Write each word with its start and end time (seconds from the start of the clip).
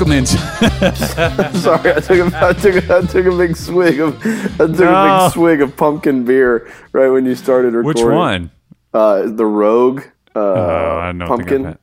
welcome 0.00 0.12
into. 0.12 0.38
Sorry, 1.58 1.92
I 1.92 2.00
took 2.00 2.32
a, 2.32 2.46
I 2.46 2.52
took 2.52 2.84
a, 2.84 2.96
I 2.96 3.00
took 3.02 3.26
a 3.26 3.36
big 3.36 3.56
swig 3.56 4.00
of 4.00 4.16
I 4.24 4.66
took 4.66 4.80
a 4.80 5.26
big 5.26 5.32
swig 5.32 5.60
of 5.60 5.76
pumpkin 5.76 6.24
beer 6.24 6.70
right 6.92 7.08
when 7.08 7.26
you 7.26 7.34
started 7.34 7.74
recording. 7.74 8.04
Which 8.06 8.14
one? 8.14 8.50
Uh, 8.92 9.26
the 9.26 9.46
Rogue. 9.46 10.02
Uh, 10.34 10.38
Oh, 10.40 10.98
I 10.98 11.12
don't 11.12 11.18
think 11.18 11.28
pumpkin. 11.28 11.78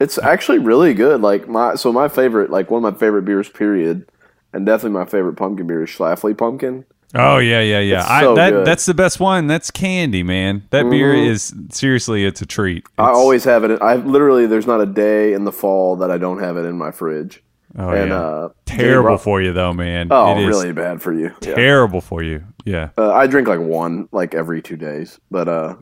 It's 0.00 0.18
actually 0.18 0.58
really 0.58 0.92
good. 0.92 1.20
Like 1.20 1.48
my 1.48 1.76
so 1.76 1.92
my 1.92 2.08
favorite, 2.08 2.50
like 2.50 2.70
one 2.70 2.84
of 2.84 2.92
my 2.92 2.98
favorite 2.98 3.24
beers, 3.24 3.48
period, 3.48 4.08
and 4.52 4.66
definitely 4.66 4.98
my 4.98 5.06
favorite 5.06 5.34
pumpkin 5.34 5.66
beer 5.66 5.84
is 5.84 5.90
Schlafly 5.90 6.36
Pumpkin. 6.36 6.84
Oh 7.14 7.38
yeah, 7.38 7.60
yeah, 7.60 7.78
yeah. 7.78 8.00
It's 8.00 8.10
I, 8.10 8.20
so 8.22 8.34
that 8.34 8.50
good. 8.50 8.66
that's 8.66 8.86
the 8.86 8.94
best 8.94 9.20
one. 9.20 9.46
That's 9.46 9.70
candy, 9.70 10.22
man. 10.22 10.66
That 10.70 10.90
beer 10.90 11.14
is 11.14 11.54
seriously, 11.70 12.24
it's 12.24 12.42
a 12.42 12.46
treat. 12.46 12.84
I 12.98 13.10
always 13.10 13.44
have 13.44 13.64
it. 13.64 13.80
I 13.80 13.96
literally 13.96 14.46
there's 14.46 14.66
not 14.66 14.80
a 14.80 14.86
day 14.86 15.32
in 15.32 15.44
the 15.44 15.52
fall 15.52 15.96
that 15.96 16.10
I 16.10 16.18
don't 16.18 16.40
have 16.40 16.56
it 16.56 16.64
in 16.64 16.76
my 16.76 16.90
fridge. 16.90 17.42
Oh, 17.78 17.88
and 17.90 18.10
yeah. 18.10 18.16
uh, 18.20 18.48
terrible 18.66 19.18
for 19.18 19.40
you 19.40 19.52
though, 19.52 19.72
man. 19.72 20.08
Oh, 20.10 20.36
It 20.36 20.42
is 20.42 20.48
really 20.48 20.72
bad 20.72 21.00
for 21.02 21.12
you. 21.12 21.34
Yeah. 21.42 21.54
terrible 21.54 22.00
for 22.00 22.22
you. 22.22 22.44
Yeah. 22.64 22.90
Uh, 22.96 23.12
I 23.12 23.26
drink 23.26 23.48
like 23.48 23.60
one 23.60 24.08
like 24.12 24.34
every 24.34 24.62
two 24.62 24.76
days. 24.76 25.18
But 25.30 25.48
uh, 25.48 25.74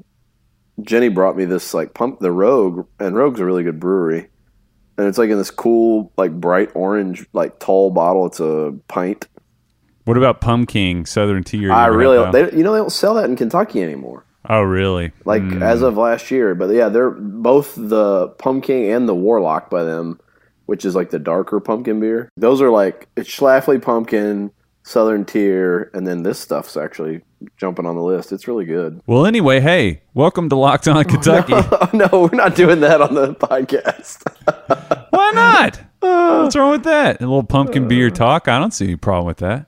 Jenny 0.82 1.08
brought 1.08 1.36
me 1.36 1.44
this 1.44 1.74
like 1.74 1.94
pump 1.94 2.20
the 2.20 2.32
Rogue, 2.32 2.86
and 2.98 3.14
Rogue's 3.16 3.40
a 3.40 3.44
really 3.44 3.62
good 3.64 3.78
brewery, 3.80 4.28
and 4.96 5.06
it's 5.06 5.18
like 5.18 5.30
in 5.30 5.38
this 5.38 5.50
cool 5.50 6.12
like 6.16 6.32
bright 6.32 6.70
orange 6.74 7.26
like 7.32 7.58
tall 7.58 7.90
bottle. 7.90 8.26
It's 8.26 8.40
a 8.40 8.74
pint. 8.88 9.26
What 10.04 10.16
about 10.16 10.40
Pumpkin 10.40 11.04
Southern 11.04 11.44
Tier? 11.44 11.70
I 11.72 11.86
really 11.86 12.30
they 12.32 12.56
you 12.56 12.64
know 12.64 12.72
they 12.72 12.78
don't 12.78 12.90
sell 12.92 13.14
that 13.14 13.26
in 13.28 13.36
Kentucky 13.36 13.82
anymore. 13.82 14.24
oh, 14.48 14.62
really? 14.62 15.12
Like 15.26 15.42
Mm. 15.42 15.62
as 15.62 15.82
of 15.82 15.96
last 15.98 16.30
year, 16.30 16.54
but 16.54 16.70
yeah, 16.70 16.88
they're 16.88 17.10
both 17.10 17.74
the 17.76 18.28
pumpkin 18.38 18.90
and 18.90 19.06
the 19.08 19.14
Warlock 19.14 19.68
by 19.68 19.84
them, 19.84 20.18
which 20.70 20.84
is 20.84 20.94
like 20.94 21.10
the 21.10 21.18
darker 21.18 21.58
pumpkin 21.58 21.98
beer. 21.98 22.30
Those 22.36 22.62
are 22.62 22.70
like 22.70 23.08
it's 23.16 23.28
Schlafly 23.28 23.82
pumpkin, 23.82 24.52
Southern 24.84 25.24
Tier, 25.24 25.90
and 25.94 26.06
then 26.06 26.22
this 26.22 26.38
stuff's 26.38 26.76
actually 26.76 27.22
jumping 27.56 27.86
on 27.86 27.96
the 27.96 28.02
list. 28.02 28.30
It's 28.30 28.46
really 28.46 28.66
good. 28.66 29.00
Well, 29.04 29.26
anyway, 29.26 29.58
hey, 29.58 30.02
welcome 30.14 30.48
to 30.48 30.54
Locked 30.54 30.86
On 30.86 31.02
Kentucky. 31.02 31.54
Oh 31.72 31.90
no, 31.92 32.08
we're 32.12 32.36
not 32.36 32.54
doing 32.54 32.78
that 32.80 33.02
on 33.02 33.14
the 33.14 33.34
podcast. 33.34 34.22
Why 35.10 35.32
not? 35.34 35.80
What's 35.98 36.54
wrong 36.54 36.70
with 36.70 36.84
that? 36.84 37.16
A 37.16 37.26
little 37.26 37.42
pumpkin 37.42 37.88
beer 37.88 38.06
uh. 38.06 38.10
talk. 38.10 38.46
I 38.46 38.60
don't 38.60 38.72
see 38.72 38.84
any 38.84 38.96
problem 38.96 39.26
with 39.26 39.38
that. 39.38 39.66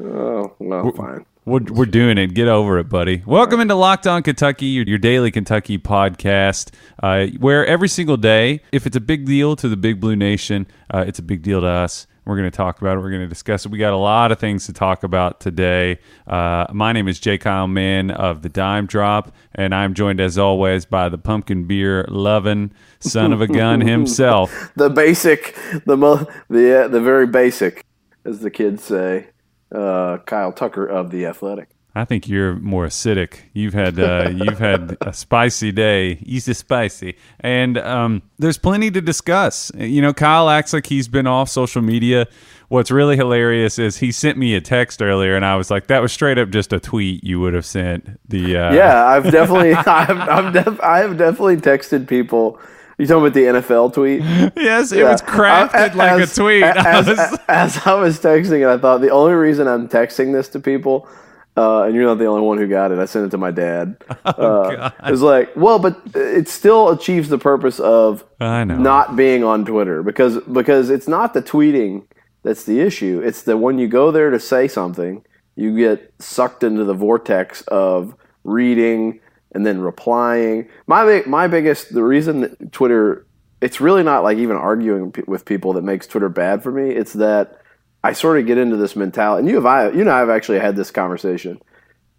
oh 0.00 0.56
well, 0.58 0.90
fine. 0.90 1.24
We're, 1.44 1.60
we're 1.70 1.86
doing 1.86 2.18
it. 2.18 2.34
Get 2.34 2.46
over 2.46 2.78
it, 2.78 2.88
buddy. 2.88 3.24
Welcome 3.26 3.58
into 3.58 3.74
Locked 3.74 4.06
On 4.06 4.22
Kentucky, 4.22 4.66
your, 4.66 4.84
your 4.84 4.98
daily 4.98 5.32
Kentucky 5.32 5.76
podcast, 5.76 6.70
uh, 7.02 7.26
where 7.40 7.66
every 7.66 7.88
single 7.88 8.16
day, 8.16 8.60
if 8.70 8.86
it's 8.86 8.96
a 8.96 9.00
big 9.00 9.24
deal 9.24 9.56
to 9.56 9.68
the 9.68 9.76
Big 9.76 10.00
Blue 10.00 10.14
Nation, 10.14 10.68
uh, 10.94 11.04
it's 11.04 11.18
a 11.18 11.22
big 11.22 11.42
deal 11.42 11.60
to 11.60 11.66
us. 11.66 12.06
We're 12.24 12.36
going 12.36 12.48
to 12.48 12.56
talk 12.56 12.80
about 12.80 12.96
it. 12.96 13.00
We're 13.00 13.10
going 13.10 13.22
to 13.22 13.28
discuss 13.28 13.66
it. 13.66 13.72
We 13.72 13.78
got 13.78 13.92
a 13.92 13.96
lot 13.96 14.30
of 14.30 14.38
things 14.38 14.66
to 14.66 14.72
talk 14.72 15.02
about 15.02 15.40
today. 15.40 15.98
Uh, 16.28 16.66
my 16.72 16.92
name 16.92 17.08
is 17.08 17.18
Jay 17.18 17.38
Kyle 17.38 17.66
Mann 17.66 18.12
of 18.12 18.42
the 18.42 18.48
Dime 18.48 18.86
Drop, 18.86 19.34
and 19.56 19.74
I'm 19.74 19.94
joined 19.94 20.20
as 20.20 20.38
always 20.38 20.84
by 20.84 21.08
the 21.08 21.18
pumpkin 21.18 21.64
beer 21.64 22.06
loving 22.08 22.72
son 23.00 23.32
of 23.32 23.40
a 23.40 23.48
gun 23.48 23.80
himself. 23.88 24.70
The 24.76 24.90
basic, 24.90 25.58
the 25.86 25.96
mo- 25.96 26.28
the 26.48 26.84
uh, 26.84 26.88
the 26.88 27.00
very 27.00 27.26
basic, 27.26 27.84
as 28.24 28.38
the 28.38 28.50
kids 28.52 28.84
say. 28.84 29.26
Uh, 29.74 30.18
Kyle 30.26 30.52
Tucker 30.52 30.86
of 30.86 31.10
the 31.10 31.26
Athletic. 31.26 31.68
I 31.94 32.06
think 32.06 32.26
you're 32.26 32.54
more 32.54 32.86
acidic. 32.86 33.40
You've 33.52 33.74
had 33.74 33.98
uh, 33.98 34.30
you've 34.34 34.58
had 34.58 34.96
a 35.02 35.12
spicy 35.12 35.72
day. 35.72 36.18
Easy 36.22 36.54
spicy, 36.54 37.16
and 37.40 37.76
um, 37.78 38.22
there's 38.38 38.56
plenty 38.56 38.90
to 38.90 39.00
discuss. 39.00 39.70
You 39.76 40.00
know, 40.00 40.14
Kyle 40.14 40.48
acts 40.48 40.72
like 40.72 40.86
he's 40.86 41.08
been 41.08 41.26
off 41.26 41.50
social 41.50 41.82
media. 41.82 42.26
What's 42.68 42.90
really 42.90 43.16
hilarious 43.16 43.78
is 43.78 43.98
he 43.98 44.10
sent 44.10 44.38
me 44.38 44.54
a 44.54 44.60
text 44.62 45.02
earlier, 45.02 45.36
and 45.36 45.44
I 45.44 45.56
was 45.56 45.70
like, 45.70 45.88
"That 45.88 46.00
was 46.00 46.12
straight 46.12 46.38
up 46.38 46.48
just 46.48 46.72
a 46.72 46.80
tweet 46.80 47.22
you 47.24 47.38
would 47.40 47.52
have 47.52 47.66
sent." 47.66 48.18
The 48.26 48.56
uh, 48.56 48.72
Yeah, 48.72 49.04
I've 49.04 49.30
definitely, 49.30 49.74
I've, 49.86 50.10
I've 50.18 50.52
def- 50.54 50.80
I 50.80 51.00
have 51.00 51.18
definitely 51.18 51.58
texted 51.58 52.08
people. 52.08 52.58
You 52.98 53.06
talking 53.06 53.22
about 53.22 53.34
the 53.34 53.44
NFL 53.60 53.94
tweet? 53.94 54.20
yes, 54.56 54.92
it 54.92 54.98
Yeah. 54.98 55.12
was 55.12 55.22
crafted 55.22 55.92
I- 55.92 55.94
like 55.94 56.20
as- 56.22 56.36
a 56.38 56.40
tweet. 56.40 56.62
I 56.64 56.98
As, 56.98 57.06
was- 57.06 57.38
as 57.48 57.86
I 57.86 57.94
was 57.94 58.18
texting 58.20 58.60
it, 58.60 58.66
I 58.68 58.78
thought 58.78 59.00
the 59.00 59.10
only 59.10 59.34
reason 59.34 59.66
I'm 59.66 59.88
texting 59.88 60.32
this 60.32 60.48
to 60.50 60.60
people, 60.60 61.08
uh, 61.56 61.82
and 61.84 61.94
you're 61.94 62.04
not 62.04 62.18
the 62.18 62.26
only 62.26 62.42
one 62.42 62.58
who 62.58 62.66
got 62.68 62.92
it. 62.92 62.98
I 62.98 63.06
sent 63.06 63.26
it 63.26 63.30
to 63.30 63.38
my 63.38 63.50
dad. 63.50 63.96
Oh, 64.24 64.62
uh, 64.70 64.90
It's 65.04 65.20
like, 65.22 65.50
well, 65.56 65.78
but 65.78 66.00
it 66.14 66.48
still 66.48 66.90
achieves 66.90 67.28
the 67.28 67.38
purpose 67.38 67.80
of 67.80 68.24
I 68.40 68.64
know. 68.64 68.76
not 68.78 69.16
being 69.16 69.42
on 69.44 69.64
Twitter 69.64 70.02
because 70.02 70.38
because 70.44 70.90
it's 70.90 71.08
not 71.08 71.34
the 71.34 71.42
tweeting 71.42 72.04
that's 72.44 72.64
the 72.64 72.80
issue. 72.80 73.20
It's 73.24 73.42
that 73.42 73.56
when 73.58 73.78
you 73.78 73.88
go 73.88 74.10
there 74.10 74.30
to 74.30 74.38
say 74.40 74.68
something, 74.68 75.24
you 75.56 75.76
get 75.76 76.12
sucked 76.18 76.62
into 76.62 76.84
the 76.84 76.94
vortex 76.94 77.62
of 77.68 78.14
reading 78.44 79.20
and 79.52 79.64
then 79.66 79.80
replying. 79.80 80.68
My 80.86 81.22
my 81.26 81.46
biggest 81.46 81.94
the 81.94 82.02
reason 82.02 82.40
that 82.40 82.72
Twitter 82.72 83.26
it's 83.60 83.80
really 83.80 84.02
not 84.02 84.24
like 84.24 84.38
even 84.38 84.56
arguing 84.56 85.14
with 85.26 85.44
people 85.44 85.74
that 85.74 85.82
makes 85.82 86.06
Twitter 86.06 86.28
bad 86.28 86.62
for 86.62 86.72
me. 86.72 86.90
It's 86.90 87.12
that 87.14 87.60
I 88.02 88.12
sort 88.12 88.38
of 88.38 88.46
get 88.46 88.58
into 88.58 88.76
this 88.76 88.96
mentality, 88.96 89.40
and 89.40 89.48
you 89.48 89.54
have 89.54 89.66
I 89.66 89.90
you 89.90 90.04
know 90.04 90.12
I've 90.12 90.30
actually 90.30 90.58
had 90.58 90.76
this 90.76 90.90
conversation. 90.90 91.60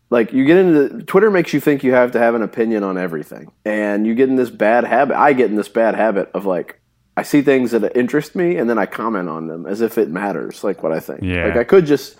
Like 0.09 0.31
you 0.31 0.45
get 0.45 0.57
into 0.57 1.03
Twitter 1.03 1.31
makes 1.31 1.53
you 1.53 1.59
think 1.59 1.83
you 1.83 1.93
have 1.93 2.11
to 2.11 2.19
have 2.19 2.35
an 2.35 2.43
opinion 2.43 2.83
on 2.83 2.97
everything, 2.97 3.51
and 3.65 4.07
you 4.07 4.15
get 4.15 4.29
in 4.29 4.35
this 4.35 4.49
bad 4.49 4.85
habit. 4.85 5.17
I 5.17 5.33
get 5.33 5.49
in 5.49 5.55
this 5.55 5.69
bad 5.69 5.95
habit 5.95 6.29
of 6.33 6.45
like 6.45 6.79
I 7.15 7.23
see 7.23 7.41
things 7.41 7.71
that 7.71 7.95
interest 7.95 8.35
me, 8.35 8.57
and 8.57 8.69
then 8.69 8.77
I 8.77 8.85
comment 8.85 9.29
on 9.29 9.47
them 9.47 9.65
as 9.65 9.81
if 9.81 9.97
it 9.97 10.09
matters, 10.09 10.63
like 10.63 10.81
what 10.81 10.91
I 10.91 10.99
think. 10.99 11.21
Yeah. 11.21 11.47
Like 11.47 11.57
I 11.57 11.63
could 11.63 11.85
just, 11.85 12.17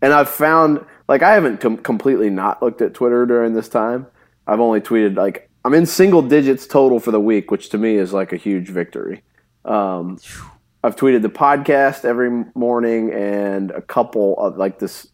and 0.00 0.12
I've 0.12 0.28
found 0.28 0.84
like 1.08 1.22
I 1.22 1.34
haven't 1.34 1.60
com- 1.60 1.76
completely 1.78 2.30
not 2.30 2.62
looked 2.62 2.80
at 2.80 2.94
Twitter 2.94 3.26
during 3.26 3.54
this 3.54 3.68
time. 3.68 4.06
I've 4.46 4.60
only 4.60 4.80
tweeted 4.80 5.16
like 5.16 5.48
I'm 5.64 5.74
in 5.74 5.86
single 5.86 6.22
digits 6.22 6.66
total 6.66 6.98
for 7.00 7.10
the 7.10 7.20
week, 7.20 7.50
which 7.50 7.68
to 7.70 7.78
me 7.78 7.96
is 7.96 8.12
like 8.12 8.32
a 8.32 8.36
huge 8.36 8.68
victory. 8.68 9.22
Um, 9.64 10.18
I've 10.84 10.96
tweeted 10.96 11.22
the 11.22 11.28
podcast 11.28 12.04
every 12.04 12.44
morning 12.54 13.12
and 13.12 13.70
a 13.70 13.80
couple 13.80 14.36
of 14.38 14.56
like 14.56 14.78
this 14.78 15.06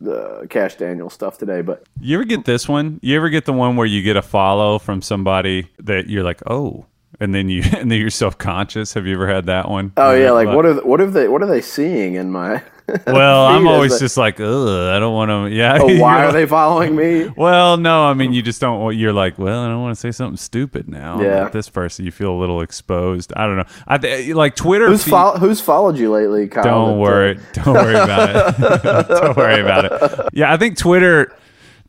the 0.00 0.46
Kash 0.48 0.76
Daniel 0.76 1.10
stuff 1.10 1.36
today, 1.38 1.60
but 1.60 1.84
You 2.00 2.16
ever 2.16 2.24
get 2.24 2.44
this 2.46 2.68
one? 2.68 3.00
You 3.02 3.16
ever 3.16 3.28
get 3.28 3.44
the 3.44 3.52
one 3.52 3.76
where 3.76 3.86
you 3.86 4.02
get 4.02 4.16
a 4.16 4.22
follow 4.22 4.78
from 4.78 5.02
somebody 5.02 5.68
that 5.78 6.08
you're 6.08 6.24
like, 6.24 6.40
oh, 6.46 6.86
and 7.20 7.34
then 7.34 7.48
you 7.48 7.62
and 7.76 7.90
then 7.90 8.00
you're 8.00 8.10
self 8.10 8.38
conscious? 8.38 8.94
Have 8.94 9.06
you 9.06 9.14
ever 9.14 9.28
had 9.28 9.46
that 9.46 9.68
one? 9.68 9.92
oh 9.96 10.12
yeah, 10.12 10.32
like 10.32 10.48
what 10.48 10.66
are 10.66 10.74
what 10.84 11.00
are 11.00 11.10
they 11.10 11.28
what 11.28 11.42
are 11.42 11.46
they 11.46 11.60
seeing 11.60 12.14
in 12.14 12.30
my? 12.30 12.62
Well, 13.06 13.46
I'm 13.46 13.68
always 13.68 14.00
just 14.00 14.16
like, 14.16 14.40
ugh, 14.40 14.68
I 14.68 14.98
don't 14.98 15.14
want 15.14 15.30
to. 15.30 15.54
Yeah. 15.54 15.78
Oh, 15.80 15.86
why 16.00 16.24
like- 16.24 16.34
they 16.34 16.44
following 16.44 16.96
me? 16.96 17.28
Well, 17.36 17.76
no, 17.76 18.02
I 18.06 18.14
mean, 18.14 18.32
you 18.32 18.42
just 18.42 18.60
don't. 18.60 18.96
You're 18.96 19.12
like, 19.12 19.38
well, 19.38 19.62
I 19.62 19.68
don't 19.68 19.80
want 19.80 19.94
to 19.94 20.00
say 20.00 20.10
something 20.10 20.36
stupid 20.36 20.88
now. 20.88 21.20
Yeah. 21.20 21.26
about 21.28 21.52
this 21.52 21.68
person, 21.68 22.04
you 22.04 22.10
feel 22.10 22.32
a 22.32 22.38
little 22.40 22.62
exposed. 22.62 23.32
I 23.36 23.46
don't 23.46 23.58
know. 23.58 23.64
I 23.86 23.94
eh, 24.02 24.34
like 24.34 24.56
Twitter. 24.56 24.88
Who's 24.88 25.04
feed- 25.04 25.38
who's 25.38 25.60
followed 25.60 25.98
you 25.98 26.10
lately, 26.10 26.48
Kyle? 26.48 26.64
Don't 26.64 26.98
worry. 26.98 27.38
Don't 27.52 27.74
worry 27.74 27.94
about 27.94 28.58
it. 28.58 29.08
don't 29.08 29.36
worry 29.36 29.60
about 29.60 29.84
it. 29.84 30.28
Yeah, 30.32 30.52
I 30.52 30.56
think 30.56 30.76
Twitter 30.76 31.32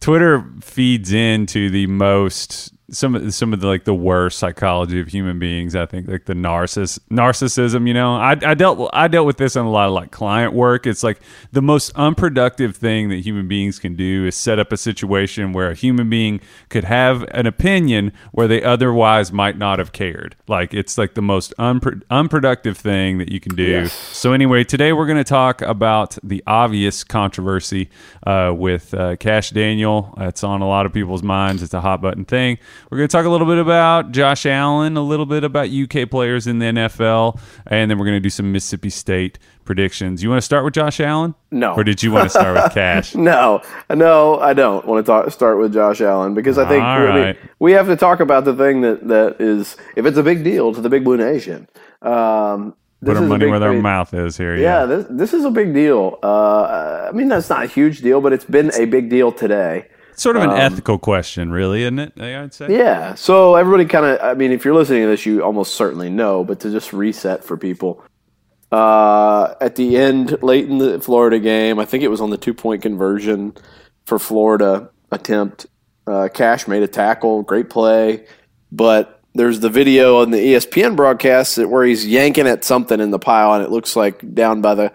Twitter 0.02 0.46
feeds 0.62 1.14
into 1.14 1.70
the 1.70 1.88
most 1.88 2.74
some 2.92 3.16
of 3.16 3.34
some 3.34 3.54
of 3.54 3.62
the 3.62 3.68
like 3.68 3.86
the 3.86 3.94
worst 3.94 4.40
psychology 4.40 5.00
of 5.00 5.08
human 5.08 5.40
beings. 5.40 5.76
I 5.76 5.86
think 5.86 6.08
like 6.08 6.26
the 6.26 6.34
narciss 6.34 7.00
narcissism. 7.10 7.88
You 7.88 7.94
know, 7.94 8.16
I, 8.16 8.32
I 8.32 8.54
dealt 8.54 8.90
I 8.94 9.08
dealt 9.08 9.26
with 9.26 9.38
this 9.38 9.56
in 9.56 9.66
a 9.66 9.70
lot 9.70 9.88
of 9.88 9.94
like 9.94 10.12
client 10.12 10.54
work. 10.54 10.86
It's 10.86 11.04
like 11.04 11.20
the 11.52 11.62
most 11.62 11.92
unproductive 11.96 12.76
thing 12.76 13.10
that 13.10 13.20
human 13.20 13.48
beings 13.48 13.80
can 13.80 13.96
do 13.96 14.26
is 14.26 14.36
set 14.36 14.60
up 14.60 14.72
a 14.72 14.78
situation 14.78 15.54
where 15.54 15.70
a 15.70 15.76
human 15.76 16.10
being 16.10 16.42
could 16.70 16.84
have 16.84 17.24
an 17.32 17.46
opinion 17.46 18.12
where 18.32 18.48
they 18.48 18.64
otherwise 18.64 19.32
might 19.32 19.58
not 19.58 19.80
have 19.80 19.92
cared. 19.92 20.36
Like 20.48 20.74
it's 20.74 20.98
like 20.98 21.14
the 21.14 21.22
most 21.22 21.54
unpro- 21.58 22.02
unproductive 22.10 22.78
thing 22.78 23.18
that 23.20 23.32
you 23.32 23.40
can 23.40 23.56
do. 23.56 23.64
Yes. 23.64 23.94
So 23.94 24.34
anyway, 24.34 24.64
today 24.64 24.94
we're 24.94 25.08
going 25.08 25.18
to 25.18 25.24
talk 25.24 25.62
about 25.62 26.18
the 26.24 26.44
obvious 26.46 27.04
controversy 27.04 27.90
uh, 28.26 28.54
with 28.56 28.94
uh, 28.94 29.16
Kash 29.16 29.52
Daniel. 29.52 30.14
It's 30.18 30.44
on 30.44 30.62
a 30.62 30.68
lot 30.68 30.86
of 30.86 30.94
people's 30.94 31.24
minds. 31.24 31.64
It's 31.64 31.74
a 31.74 31.82
hot 31.82 32.02
button 32.02 32.26
thing. 32.26 32.58
We're 32.90 32.98
going 32.98 33.08
to 33.08 33.12
talk 33.12 33.26
a 33.26 33.30
little 33.30 33.48
bit 33.48 33.58
about 33.58 34.12
Josh 34.12 34.46
Allen, 34.46 34.98
a 34.98 35.02
little 35.02 35.26
bit 35.26 35.44
about 35.44 35.70
UK 35.70 36.10
players 36.10 36.48
in 36.48 36.60
the 36.60 36.66
NFL, 36.66 37.40
and 37.68 37.90
then 37.90 37.98
we're 37.98 38.06
going 38.06 38.18
to 38.18 38.22
do 38.22 38.30
some 38.30 38.52
Mississippi 38.52 38.90
State 38.90 39.40
predictions. 39.66 40.24
You 40.24 40.30
want 40.30 40.40
to 40.40 40.46
start 40.46 40.66
with 40.66 40.74
Josh 40.74 41.00
Allen? 41.00 41.36
No. 41.52 41.74
Or 41.74 41.84
did 41.84 42.04
you 42.04 42.12
want 42.12 42.24
to 42.26 42.30
start 42.30 42.56
with 42.56 42.74
Kash? 42.74 43.16
No, 43.22 43.62
no, 43.90 44.40
I 44.40 44.54
don't 44.54 44.86
want 44.86 45.06
to 45.06 45.10
talk, 45.10 45.32
start 45.32 45.60
with 45.60 45.74
Josh 45.74 46.02
Allen 46.02 46.34
because 46.34 46.58
I 46.58 46.68
think 46.68 46.84
All 46.84 46.90
I 46.90 47.14
mean, 47.14 47.24
right. 47.24 47.38
we 47.60 47.72
have 47.74 47.86
to 47.88 47.96
talk 47.96 48.20
about 48.20 48.46
the 48.46 48.56
thing 48.56 48.82
that, 48.82 49.08
that 49.08 49.40
is 49.40 49.78
if 49.96 50.06
it's 50.06 50.18
a 50.18 50.24
big 50.24 50.44
deal 50.44 50.74
to 50.74 50.82
the 50.82 50.90
Big 50.90 51.04
Blue 51.04 51.18
Nation. 51.18 51.68
Um, 52.02 52.76
Put 53.04 53.18
our 53.18 53.24
money 53.24 53.48
where 53.48 53.62
our 53.64 53.74
mouth 53.74 54.14
is 54.14 54.38
here. 54.38 54.56
Yeah, 54.56 54.86
this 54.86 55.08
this 55.10 55.34
is 55.34 55.44
a 55.44 55.50
big 55.50 55.74
deal. 55.74 56.20
Uh, 56.22 57.08
I 57.10 57.12
mean, 57.14 57.30
that's 57.30 57.50
not 57.50 57.64
a 57.64 57.68
huge 57.68 58.02
deal, 58.02 58.22
but 58.22 58.32
it's 58.32 58.46
been 58.46 58.72
a 58.76 58.86
big 58.86 59.10
deal 59.10 59.32
today. 59.32 59.88
Sort 60.22 60.38
of 60.38 60.44
an 60.44 60.52
ethical 60.52 61.00
question, 61.00 61.52
really, 61.52 61.82
isn't 61.82 61.98
it? 61.98 62.14
I'd 62.22 62.54
say. 62.54 62.68
Yeah. 62.78 63.16
So 63.16 63.56
everybody 63.56 63.86
kind 63.86 64.06
of, 64.06 64.20
I 64.22 64.36
mean, 64.36 64.52
if 64.52 64.64
you're 64.64 64.76
listening 64.76 65.02
to 65.02 65.08
this, 65.08 65.26
you 65.26 65.44
almost 65.44 65.74
certainly 65.74 66.12
know, 66.12 66.44
but 66.44 66.60
to 66.60 66.70
just 66.70 66.94
reset 66.94 67.44
for 67.44 67.58
people, 67.58 68.04
Uh, 68.72 69.56
at 69.60 69.76
the 69.76 69.98
end, 69.98 70.42
late 70.44 70.70
in 70.70 70.78
the 70.78 71.00
Florida 71.02 71.40
game, 71.40 71.80
I 71.80 71.86
think 71.86 72.04
it 72.04 72.08
was 72.08 72.22
on 72.22 72.30
the 72.30 72.38
two 72.38 72.54
point 72.54 72.84
conversion 72.84 73.54
for 74.06 74.20
Florida 74.20 74.92
attempt. 75.12 75.66
Uh, 76.06 76.30
Kash 76.32 76.68
made 76.68 76.84
a 76.84 76.88
tackle, 76.88 77.42
great 77.42 77.70
play, 77.70 78.26
but 78.72 79.20
there's 79.34 79.60
the 79.60 79.70
video 79.70 80.22
on 80.22 80.32
the 80.32 80.38
ESPN 80.38 80.96
broadcast 80.96 81.58
where 81.58 81.84
he's 81.84 82.06
yanking 82.06 82.48
at 82.48 82.64
something 82.64 83.00
in 83.00 83.10
the 83.12 83.20
pile, 83.20 83.54
and 83.56 83.64
it 83.64 83.72
looks 83.72 83.96
like 83.96 84.34
down 84.36 84.62
by 84.62 84.76
the 84.76 84.92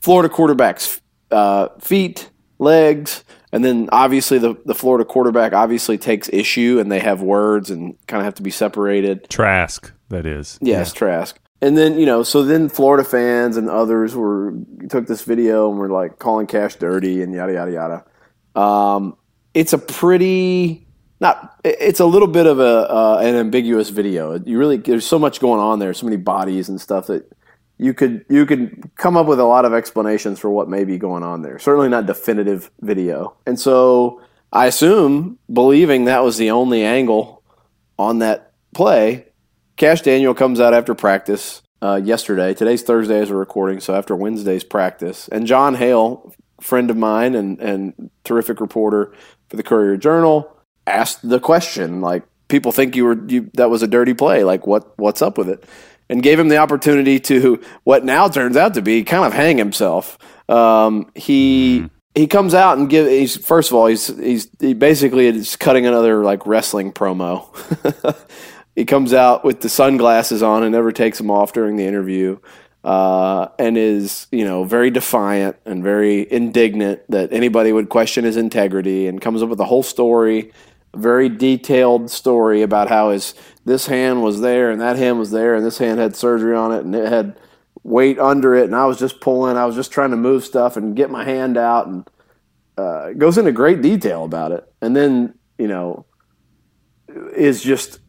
Florida 0.00 0.28
quarterback's 0.28 1.00
uh, 1.30 1.68
feet, 1.80 2.30
legs, 2.58 3.24
and 3.56 3.64
then 3.64 3.88
obviously 3.90 4.36
the, 4.36 4.54
the 4.66 4.74
Florida 4.74 5.02
quarterback 5.02 5.54
obviously 5.54 5.96
takes 5.96 6.28
issue, 6.28 6.78
and 6.78 6.92
they 6.92 7.00
have 7.00 7.22
words 7.22 7.70
and 7.70 7.96
kind 8.06 8.20
of 8.20 8.26
have 8.26 8.34
to 8.34 8.42
be 8.42 8.50
separated. 8.50 9.30
Trask, 9.30 9.90
that 10.10 10.26
is. 10.26 10.58
Yes, 10.60 10.90
yeah. 10.90 10.98
Trask. 10.98 11.38
And 11.62 11.74
then 11.74 11.98
you 11.98 12.04
know, 12.04 12.22
so 12.22 12.42
then 12.42 12.68
Florida 12.68 13.02
fans 13.02 13.56
and 13.56 13.70
others 13.70 14.14
were 14.14 14.52
took 14.90 15.06
this 15.06 15.22
video 15.22 15.70
and 15.70 15.78
were 15.78 15.88
like 15.88 16.18
calling 16.18 16.46
Kash 16.46 16.76
dirty 16.76 17.22
and 17.22 17.34
yada 17.34 17.54
yada 17.54 17.72
yada. 17.72 18.60
Um, 18.60 19.16
it's 19.54 19.72
a 19.72 19.78
pretty 19.78 20.86
not. 21.18 21.58
It's 21.64 22.00
a 22.00 22.04
little 22.04 22.28
bit 22.28 22.46
of 22.46 22.60
a 22.60 22.62
uh, 22.62 23.20
an 23.22 23.36
ambiguous 23.36 23.88
video. 23.88 24.38
You 24.38 24.58
really 24.58 24.76
there's 24.76 25.06
so 25.06 25.18
much 25.18 25.40
going 25.40 25.60
on 25.60 25.78
there, 25.78 25.94
so 25.94 26.04
many 26.04 26.18
bodies 26.18 26.68
and 26.68 26.78
stuff 26.78 27.06
that 27.06 27.32
you 27.78 27.92
could 27.94 28.24
you 28.28 28.46
could 28.46 28.90
come 28.96 29.16
up 29.16 29.26
with 29.26 29.38
a 29.38 29.44
lot 29.44 29.64
of 29.64 29.74
explanations 29.74 30.38
for 30.38 30.50
what 30.50 30.68
may 30.68 30.84
be 30.84 30.98
going 30.98 31.22
on 31.22 31.42
there. 31.42 31.58
Certainly 31.58 31.88
not 31.90 32.06
definitive 32.06 32.70
video. 32.80 33.36
And 33.46 33.58
so 33.60 34.22
I 34.52 34.66
assume, 34.66 35.38
believing 35.52 36.04
that 36.04 36.24
was 36.24 36.38
the 36.38 36.50
only 36.50 36.84
angle 36.84 37.42
on 37.98 38.20
that 38.20 38.52
play, 38.74 39.26
Kash 39.76 40.00
Daniel 40.02 40.34
comes 40.34 40.60
out 40.60 40.72
after 40.72 40.94
practice 40.94 41.62
uh, 41.82 42.00
yesterday. 42.02 42.54
Today's 42.54 42.82
Thursday 42.82 43.20
as 43.20 43.30
a 43.30 43.34
recording, 43.34 43.80
so 43.80 43.94
after 43.94 44.16
Wednesday's 44.16 44.64
practice. 44.64 45.28
And 45.28 45.46
John 45.46 45.74
Hale, 45.74 46.34
friend 46.60 46.90
of 46.90 46.96
mine 46.96 47.34
and, 47.34 47.60
and 47.60 48.10
terrific 48.24 48.60
reporter 48.60 49.12
for 49.48 49.56
the 49.56 49.62
Courier 49.62 49.96
Journal, 49.96 50.50
asked 50.86 51.28
the 51.28 51.40
question 51.40 52.00
like, 52.00 52.22
people 52.48 52.72
think 52.72 52.96
you 52.96 53.04
were 53.04 53.18
you, 53.28 53.50
that 53.54 53.70
was 53.70 53.82
a 53.82 53.86
dirty 53.86 54.14
play. 54.14 54.44
Like, 54.44 54.66
what 54.66 54.98
what's 54.98 55.20
up 55.20 55.36
with 55.36 55.48
it? 55.48 55.64
And 56.08 56.22
gave 56.22 56.38
him 56.38 56.48
the 56.48 56.58
opportunity 56.58 57.18
to 57.20 57.60
what 57.82 58.04
now 58.04 58.28
turns 58.28 58.56
out 58.56 58.74
to 58.74 58.82
be 58.82 59.02
kind 59.02 59.24
of 59.24 59.32
hang 59.32 59.58
himself. 59.58 60.16
Um, 60.48 61.10
he 61.14 61.80
mm-hmm. 61.80 61.86
he 62.14 62.26
comes 62.26 62.54
out 62.54 62.78
and 62.78 62.88
give. 62.88 63.08
He's 63.08 63.36
first 63.36 63.70
of 63.70 63.76
all, 63.76 63.86
he's 63.86 64.06
he's 64.06 64.48
he 64.60 64.74
basically 64.74 65.26
is 65.26 65.56
cutting 65.56 65.86
another 65.86 66.22
like 66.22 66.46
wrestling 66.46 66.92
promo. 66.92 67.46
he 68.76 68.84
comes 68.84 69.12
out 69.12 69.44
with 69.44 69.60
the 69.60 69.68
sunglasses 69.68 70.42
on 70.42 70.62
and 70.62 70.72
never 70.72 70.92
takes 70.92 71.18
them 71.18 71.30
off 71.30 71.52
during 71.52 71.76
the 71.76 71.84
interview. 71.84 72.38
Uh, 72.84 73.48
and 73.58 73.76
is 73.76 74.28
you 74.30 74.44
know 74.44 74.62
very 74.62 74.92
defiant 74.92 75.56
and 75.64 75.82
very 75.82 76.30
indignant 76.32 77.00
that 77.08 77.32
anybody 77.32 77.72
would 77.72 77.88
question 77.88 78.24
his 78.24 78.36
integrity, 78.36 79.08
and 79.08 79.20
comes 79.20 79.42
up 79.42 79.48
with 79.48 79.58
a 79.58 79.64
whole 79.64 79.82
story, 79.82 80.52
a 80.94 80.98
very 80.98 81.28
detailed 81.28 82.12
story 82.12 82.62
about 82.62 82.88
how 82.88 83.10
his 83.10 83.34
this 83.66 83.86
hand 83.86 84.22
was 84.22 84.40
there 84.40 84.70
and 84.70 84.80
that 84.80 84.96
hand 84.96 85.18
was 85.18 85.30
there, 85.30 85.54
and 85.54 85.64
this 85.66 85.78
hand 85.78 86.00
had 86.00 86.16
surgery 86.16 86.56
on 86.56 86.72
it, 86.72 86.84
and 86.84 86.94
it 86.94 87.08
had 87.08 87.38
weight 87.82 88.18
under 88.18 88.54
it, 88.54 88.64
and 88.64 88.74
I 88.74 88.86
was 88.86 88.98
just 88.98 89.20
pulling, 89.20 89.56
I 89.56 89.66
was 89.66 89.76
just 89.76 89.92
trying 89.92 90.10
to 90.10 90.16
move 90.16 90.44
stuff 90.44 90.76
and 90.76 90.96
get 90.96 91.10
my 91.10 91.24
hand 91.24 91.58
out, 91.58 91.86
and 91.86 92.08
uh, 92.78 93.12
goes 93.12 93.36
into 93.36 93.52
great 93.52 93.82
detail 93.82 94.24
about 94.24 94.52
it, 94.52 94.72
and 94.80 94.96
then 94.96 95.34
you 95.58 95.68
know 95.68 96.06
is 97.34 97.62
just 97.62 98.00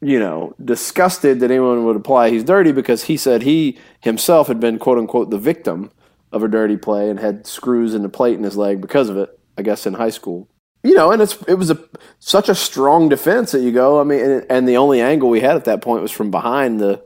you 0.00 0.20
know, 0.20 0.54
disgusted 0.62 1.40
that 1.40 1.50
anyone 1.50 1.84
would 1.84 1.96
apply. 1.96 2.30
He's 2.30 2.44
dirty 2.44 2.72
because 2.72 3.04
he 3.04 3.16
said 3.16 3.42
he 3.42 3.78
himself 4.00 4.48
had 4.48 4.60
been 4.60 4.78
quote 4.78 4.98
unquote 4.98 5.30
the 5.30 5.38
victim 5.38 5.90
of 6.32 6.42
a 6.42 6.48
dirty 6.48 6.76
play 6.76 7.08
and 7.08 7.18
had 7.18 7.46
screws 7.46 7.94
in 7.94 8.02
the 8.02 8.08
plate 8.08 8.36
in 8.36 8.44
his 8.44 8.56
leg 8.56 8.80
because 8.80 9.08
of 9.08 9.16
it. 9.16 9.38
I 9.58 9.62
guess 9.62 9.86
in 9.86 9.94
high 9.94 10.10
school, 10.10 10.48
you 10.86 10.94
know, 10.94 11.10
and 11.10 11.20
it's 11.20 11.36
it 11.48 11.54
was 11.54 11.70
a 11.70 11.78
such 12.20 12.48
a 12.48 12.54
strong 12.54 13.08
defense 13.08 13.52
that 13.52 13.60
you 13.60 13.72
go. 13.72 14.00
I 14.00 14.04
mean, 14.04 14.20
and, 14.20 14.46
and 14.48 14.68
the 14.68 14.76
only 14.76 15.00
angle 15.00 15.28
we 15.28 15.40
had 15.40 15.56
at 15.56 15.64
that 15.64 15.82
point 15.82 16.02
was 16.02 16.12
from 16.12 16.30
behind 16.30 16.80
the 16.80 17.02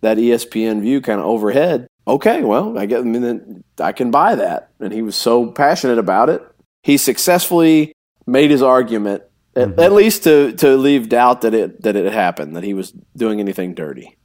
that 0.00 0.16
ESPN 0.16 0.80
view, 0.80 1.00
kind 1.00 1.20
of 1.20 1.26
overhead. 1.26 1.88
Okay, 2.06 2.42
well, 2.42 2.78
I 2.78 2.86
get. 2.86 3.00
I 3.00 3.02
mean, 3.02 3.64
I 3.78 3.92
can 3.92 4.10
buy 4.10 4.34
that. 4.36 4.70
And 4.80 4.92
he 4.92 5.02
was 5.02 5.16
so 5.16 5.50
passionate 5.50 5.98
about 5.98 6.30
it. 6.30 6.42
He 6.82 6.96
successfully 6.96 7.92
made 8.26 8.50
his 8.50 8.62
argument 8.62 9.24
at, 9.54 9.68
mm-hmm. 9.68 9.80
at, 9.80 9.92
least 9.92 10.24
to 10.24 10.52
to 10.52 10.76
leave 10.76 11.08
doubt 11.08 11.42
that 11.42 11.52
it 11.52 11.82
that 11.82 11.96
it 11.96 12.12
happened 12.12 12.56
that 12.56 12.64
he 12.64 12.72
was 12.72 12.92
doing 13.16 13.40
anything 13.40 13.74
dirty, 13.74 14.16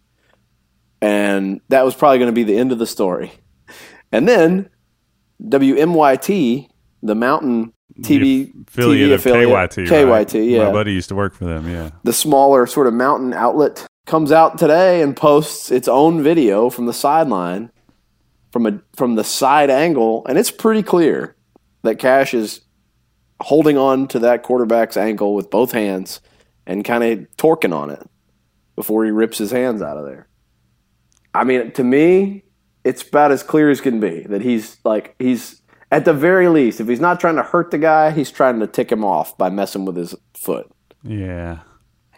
and 1.01 1.59
that 1.69 1.83
was 1.83 1.95
probably 1.95 2.19
going 2.19 2.31
to 2.31 2.33
be 2.33 2.43
the 2.43 2.57
end 2.57 2.71
of 2.71 2.79
the 2.79 2.87
story. 2.87 3.33
And 4.11 4.29
then 4.29 4.69
WYMT, 5.43 6.69
the 7.01 7.15
Mountain 7.15 7.73
TV 8.01 8.67
affiliate 8.67 9.11
TV 9.11 9.13
affiliate, 9.13 9.49
KYT, 9.49 9.87
KYT, 9.87 10.09
right? 10.09 10.33
yeah. 10.35 10.65
My 10.65 10.71
buddy 10.71 10.93
used 10.93 11.09
to 11.09 11.15
work 11.15 11.33
for 11.35 11.45
them. 11.45 11.69
Yeah, 11.69 11.91
the 12.03 12.13
smaller 12.13 12.65
sort 12.65 12.87
of 12.87 12.93
Mountain 12.93 13.33
outlet 13.33 13.85
comes 14.05 14.31
out 14.31 14.57
today 14.57 15.01
and 15.01 15.15
posts 15.15 15.71
its 15.71 15.87
own 15.87 16.23
video 16.23 16.69
from 16.69 16.85
the 16.85 16.93
sideline, 16.93 17.71
from 18.51 18.65
a 18.65 18.81
from 18.95 19.15
the 19.15 19.23
side 19.23 19.69
angle, 19.69 20.25
and 20.27 20.37
it's 20.37 20.51
pretty 20.51 20.83
clear 20.83 21.35
that 21.83 21.99
Kash 21.99 22.33
is 22.33 22.61
holding 23.41 23.77
on 23.77 24.07
to 24.07 24.19
that 24.19 24.43
quarterback's 24.43 24.97
ankle 24.97 25.35
with 25.35 25.49
both 25.49 25.71
hands 25.71 26.21
and 26.65 26.85
kind 26.85 27.03
of 27.03 27.27
torquing 27.37 27.75
on 27.75 27.89
it 27.89 28.07
before 28.75 29.03
he 29.05 29.11
rips 29.11 29.37
his 29.37 29.51
hands 29.51 29.81
out 29.81 29.97
of 29.97 30.05
there. 30.05 30.27
I 31.33 31.43
mean, 31.43 31.71
to 31.73 31.83
me, 31.83 32.43
it's 32.83 33.07
about 33.07 33.31
as 33.31 33.43
clear 33.43 33.69
as 33.69 33.81
can 33.81 33.99
be 33.99 34.21
that 34.21 34.41
he's 34.41 34.77
like 34.83 35.15
he's 35.19 35.61
at 35.93 36.05
the 36.05 36.13
very 36.13 36.47
least, 36.49 36.81
if 36.81 36.87
he's 36.87 36.99
not 36.99 37.19
trying 37.19 37.35
to 37.35 37.43
hurt 37.43 37.69
the 37.69 37.77
guy, 37.77 38.09
he's 38.09 38.31
trying 38.31 38.59
to 38.59 38.65
tick 38.65 38.91
him 38.91 39.05
off 39.05 39.37
by 39.37 39.51
messing 39.51 39.85
with 39.85 39.95
his 39.95 40.15
foot. 40.33 40.67
Yeah. 41.03 41.59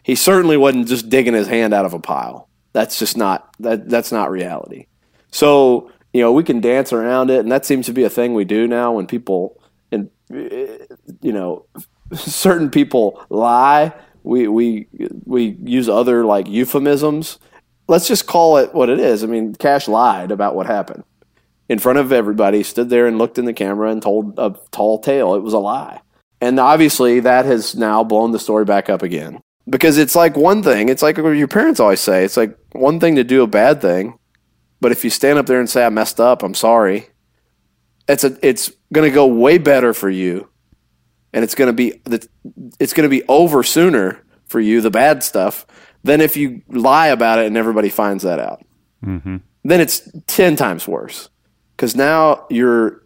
He 0.02 0.16
certainly 0.16 0.56
wasn't 0.56 0.88
just 0.88 1.10
digging 1.10 1.34
his 1.34 1.50
hand 1.50 1.74
out 1.74 1.84
of 1.84 1.94
a 1.94 2.00
pile. 2.00 2.48
That's 2.72 2.98
just 2.98 3.18
not 3.18 3.54
that 3.60 3.90
that's 3.90 4.14
not 4.14 4.32
reality. 4.32 4.88
So, 5.30 5.92
you 6.14 6.22
know, 6.22 6.32
we 6.32 6.42
can 6.42 6.62
dance 6.62 6.94
around 6.94 7.30
it 7.30 7.42
and 7.42 7.52
that 7.52 7.66
seems 7.66 7.86
to 7.88 7.92
be 7.92 8.06
a 8.06 8.10
thing 8.10 8.34
we 8.34 8.46
do 8.46 8.66
now 8.66 8.94
when 8.94 9.08
people 9.08 9.62
and 9.92 10.10
you 10.30 11.34
know, 11.34 11.66
certain 12.14 12.70
people 12.70 13.26
lie. 13.30 13.92
We 14.24 14.48
we 14.48 14.88
we 15.26 15.58
use 15.62 15.90
other 15.90 16.24
like 16.24 16.48
euphemisms. 16.48 17.40
Let's 17.90 18.08
just 18.08 18.26
call 18.26 18.56
it 18.56 18.74
what 18.74 18.88
it 18.88 19.02
is. 19.02 19.22
I 19.22 19.28
mean, 19.28 19.54
Kash 19.54 19.90
lied 19.90 20.32
about 20.32 20.56
what 20.56 20.66
happened 20.66 21.04
in 21.70 21.80
front 21.80 22.00
of 22.00 22.12
everybody. 22.12 22.64
Stood 22.64 22.90
there 22.90 23.08
and 23.08 23.18
looked 23.18 23.38
in 23.38 23.46
the 23.46 23.54
camera 23.54 23.92
and 23.92 24.02
told 24.02 24.38
a 24.38 24.56
tall 24.72 25.00
tale. 25.00 25.36
It 25.36 25.44
was 25.44 25.54
a 25.54 25.60
lie, 25.60 26.02
and 26.42 26.60
obviously 26.60 27.20
that 27.22 27.46
has 27.46 27.76
now 27.76 28.04
blown 28.04 28.32
the 28.32 28.40
story 28.40 28.66
back 28.66 28.90
up 28.90 29.02
again. 29.02 29.42
Because 29.68 29.98
it's 29.98 30.16
like 30.16 30.38
one 30.38 30.62
thing. 30.62 30.90
It's 30.90 31.02
like 31.02 31.18
what 31.18 31.32
your 31.32 31.48
parents 31.48 31.80
always 31.80 32.00
say. 32.00 32.24
It's 32.24 32.38
like 32.38 32.56
one 32.74 33.00
thing 33.00 33.16
to 33.16 33.24
do 33.24 33.42
a 33.42 33.48
bad 33.48 33.82
thing, 33.82 34.20
but 34.80 34.92
if 34.92 35.04
you 35.04 35.10
stand 35.10 35.40
up 35.40 35.48
there 35.48 35.60
and 35.60 35.70
say 35.70 35.84
I 35.84 35.90
messed 35.90 36.20
up, 36.20 36.44
I'm 36.44 36.54
sorry. 36.54 37.10
It's 38.08 38.24
a 38.24 38.38
it's 38.48 38.72
going 38.94 39.10
to 39.10 39.14
go 39.14 39.26
way 39.26 39.58
better 39.58 39.94
for 39.94 40.10
you 40.10 40.50
and 41.36 41.44
it's 41.44 41.54
going 41.54 41.68
to 41.68 41.74
be 41.74 42.02
it's 42.80 42.94
going 42.94 43.04
to 43.04 43.10
be 43.10 43.24
over 43.28 43.62
sooner 43.62 44.24
for 44.46 44.60
you 44.60 44.82
the 44.82 44.90
bad 44.90 45.22
stuff 45.22 45.68
than 46.04 46.22
if 46.22 46.38
you 46.38 46.62
lie 46.70 47.08
about 47.08 47.38
it 47.38 47.46
and 47.46 47.58
everybody 47.58 47.90
finds 47.90 48.24
that 48.24 48.40
out 48.40 48.66
mm-hmm. 49.06 49.38
then 49.64 49.82
it's 49.82 50.10
10 50.28 50.56
times 50.56 50.88
worse 50.88 51.30
because 51.76 51.96
now 51.96 52.46
you're 52.50 53.04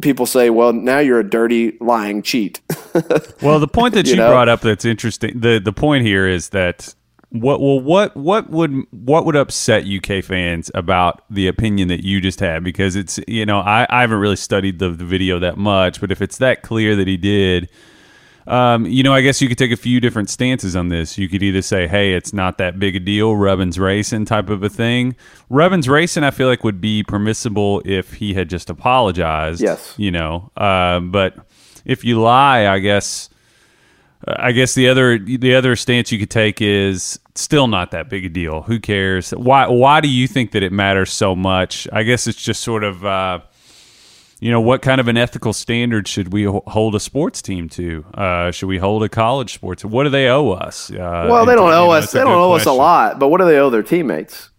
people 0.00 0.26
say 0.26 0.50
well 0.50 0.72
now 0.72 0.98
you're 0.98 1.20
a 1.20 1.28
dirty 1.28 1.76
lying 1.80 2.20
cheat 2.20 2.60
well 3.42 3.60
the 3.60 3.68
point 3.68 3.94
that 3.94 4.06
you, 4.06 4.12
you 4.12 4.16
know? 4.16 4.28
brought 4.28 4.48
up 4.48 4.60
that's 4.60 4.84
interesting 4.84 5.38
the 5.38 5.60
the 5.62 5.72
point 5.72 6.04
here 6.04 6.26
is 6.26 6.48
that 6.48 6.94
what 7.30 7.60
well 7.60 7.80
what 7.80 8.16
what 8.16 8.48
would 8.50 8.84
what 8.90 9.26
would 9.26 9.36
upset 9.36 9.84
UK 9.84 10.24
fans 10.24 10.70
about 10.74 11.24
the 11.28 11.46
opinion 11.46 11.88
that 11.88 12.02
you 12.02 12.20
just 12.20 12.40
had? 12.40 12.64
Because 12.64 12.96
it's 12.96 13.20
you 13.28 13.44
know 13.44 13.58
I, 13.58 13.86
I 13.90 14.00
haven't 14.00 14.18
really 14.18 14.36
studied 14.36 14.78
the, 14.78 14.90
the 14.90 15.04
video 15.04 15.38
that 15.38 15.58
much, 15.58 16.00
but 16.00 16.10
if 16.10 16.22
it's 16.22 16.38
that 16.38 16.62
clear 16.62 16.96
that 16.96 17.06
he 17.06 17.16
did, 17.16 17.68
um, 18.48 18.86
you 18.86 19.02
know 19.02 19.14
I 19.14 19.20
guess 19.20 19.40
you 19.40 19.48
could 19.48 19.58
take 19.58 19.72
a 19.72 19.76
few 19.76 20.00
different 20.00 20.30
stances 20.30 20.74
on 20.74 20.88
this. 20.88 21.16
You 21.18 21.28
could 21.28 21.42
either 21.42 21.62
say, 21.62 21.86
hey, 21.86 22.14
it's 22.14 22.32
not 22.32 22.58
that 22.58 22.78
big 22.78 22.96
a 22.96 23.00
deal, 23.00 23.36
Rubbins 23.36 23.78
racing 23.78 24.24
type 24.24 24.50
of 24.50 24.62
a 24.62 24.68
thing. 24.68 25.14
Rubbins 25.48 25.88
racing, 25.88 26.24
I 26.24 26.30
feel 26.30 26.48
like 26.48 26.64
would 26.64 26.80
be 26.80 27.02
permissible 27.02 27.82
if 27.84 28.14
he 28.14 28.34
had 28.34 28.48
just 28.48 28.70
apologized. 28.70 29.60
Yes, 29.60 29.94
you 29.96 30.10
know, 30.10 30.50
uh, 30.56 31.00
but 31.00 31.36
if 31.84 32.04
you 32.04 32.20
lie, 32.20 32.66
I 32.66 32.78
guess 32.80 33.30
I 34.26 34.52
guess 34.52 34.74
the 34.74 34.88
other 34.88 35.18
the 35.18 35.54
other 35.54 35.76
stance 35.76 36.10
you 36.10 36.18
could 36.18 36.30
take 36.30 36.60
is 36.60 37.20
still 37.34 37.68
not 37.68 37.92
that 37.92 38.08
big 38.08 38.24
a 38.24 38.28
deal. 38.28 38.62
Who 38.62 38.80
cares? 38.80 39.30
Why 39.30 39.68
why 39.68 40.00
do 40.00 40.08
you 40.08 40.26
think 40.26 40.52
that 40.52 40.62
it 40.62 40.72
matters 40.72 41.12
so 41.12 41.36
much? 41.36 41.86
I 41.92 42.02
guess 42.02 42.26
it's 42.26 42.42
just 42.42 42.62
sort 42.62 42.82
of 42.82 43.04
uh, 43.04 43.40
you 44.40 44.50
know 44.50 44.60
what 44.60 44.82
kind 44.82 45.00
of 45.00 45.08
an 45.08 45.16
ethical 45.16 45.52
standard 45.52 46.06
should 46.06 46.32
we 46.32 46.44
hold 46.44 46.94
a 46.94 47.00
sports 47.00 47.42
team 47.42 47.68
to? 47.70 48.04
Uh, 48.14 48.50
should 48.50 48.68
we 48.68 48.78
hold 48.78 49.02
a 49.02 49.08
college 49.08 49.54
sports? 49.54 49.84
What 49.84 50.04
do 50.04 50.10
they 50.10 50.28
owe 50.28 50.50
us? 50.50 50.90
Uh, 50.90 51.26
well, 51.30 51.44
they 51.44 51.54
don't 51.54 51.72
owe 51.72 51.90
us. 51.90 52.12
They 52.12 52.20
don't 52.20 52.32
owe 52.32 52.50
question. 52.50 52.68
us 52.68 52.74
a 52.74 52.76
lot, 52.76 53.18
but 53.18 53.28
what 53.28 53.40
do 53.40 53.46
they 53.46 53.58
owe 53.58 53.70
their 53.70 53.82
teammates? 53.82 54.50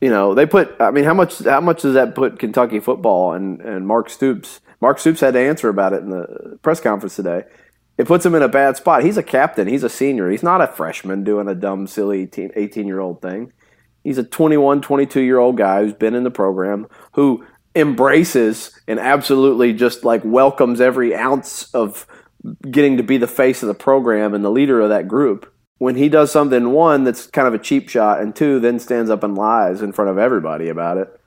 you 0.00 0.10
know, 0.10 0.34
they 0.34 0.46
put. 0.46 0.74
I 0.80 0.90
mean, 0.90 1.04
how 1.04 1.14
much 1.14 1.40
how 1.44 1.60
much 1.60 1.82
does 1.82 1.94
that 1.94 2.14
put 2.14 2.38
Kentucky 2.38 2.80
football 2.80 3.32
and 3.32 3.60
and 3.60 3.86
Mark 3.86 4.10
Stoops? 4.10 4.60
Mark 4.80 4.98
Stoops 4.98 5.20
had 5.20 5.34
to 5.34 5.40
answer 5.40 5.68
about 5.68 5.92
it 5.92 6.02
in 6.02 6.10
the 6.10 6.58
press 6.62 6.80
conference 6.80 7.16
today. 7.16 7.44
It 7.96 8.06
puts 8.06 8.24
him 8.24 8.36
in 8.36 8.42
a 8.42 8.48
bad 8.48 8.76
spot. 8.76 9.02
He's 9.02 9.16
a 9.16 9.24
captain. 9.24 9.66
He's 9.66 9.82
a 9.82 9.88
senior. 9.88 10.30
He's 10.30 10.44
not 10.44 10.60
a 10.60 10.68
freshman 10.68 11.24
doing 11.24 11.48
a 11.48 11.54
dumb, 11.54 11.88
silly 11.88 12.30
18 12.32 12.86
year 12.86 13.00
old 13.00 13.20
thing. 13.20 13.52
He's 14.04 14.18
a 14.18 14.22
21, 14.22 14.82
22 14.82 15.20
year 15.20 15.38
old 15.38 15.56
guy 15.56 15.82
who's 15.82 15.94
been 15.94 16.14
in 16.14 16.22
the 16.22 16.30
program, 16.30 16.86
who 17.14 17.44
embraces 17.74 18.78
and 18.86 18.98
absolutely 18.98 19.72
just 19.72 20.04
like 20.04 20.22
welcomes 20.24 20.80
every 20.80 21.14
ounce 21.14 21.72
of 21.74 22.06
getting 22.70 22.96
to 22.96 23.02
be 23.02 23.16
the 23.16 23.26
face 23.26 23.62
of 23.62 23.68
the 23.68 23.74
program 23.74 24.34
and 24.34 24.44
the 24.44 24.50
leader 24.50 24.80
of 24.80 24.88
that 24.88 25.08
group. 25.08 25.52
When 25.78 25.94
he 25.94 26.08
does 26.08 26.32
something, 26.32 26.70
one, 26.70 27.04
that's 27.04 27.26
kind 27.26 27.46
of 27.46 27.54
a 27.54 27.58
cheap 27.58 27.88
shot, 27.88 28.20
and 28.20 28.34
two, 28.34 28.58
then 28.58 28.80
stands 28.80 29.10
up 29.10 29.22
and 29.22 29.36
lies 29.36 29.80
in 29.80 29.92
front 29.92 30.10
of 30.10 30.18
everybody 30.18 30.68
about 30.68 30.98
it, 30.98 31.20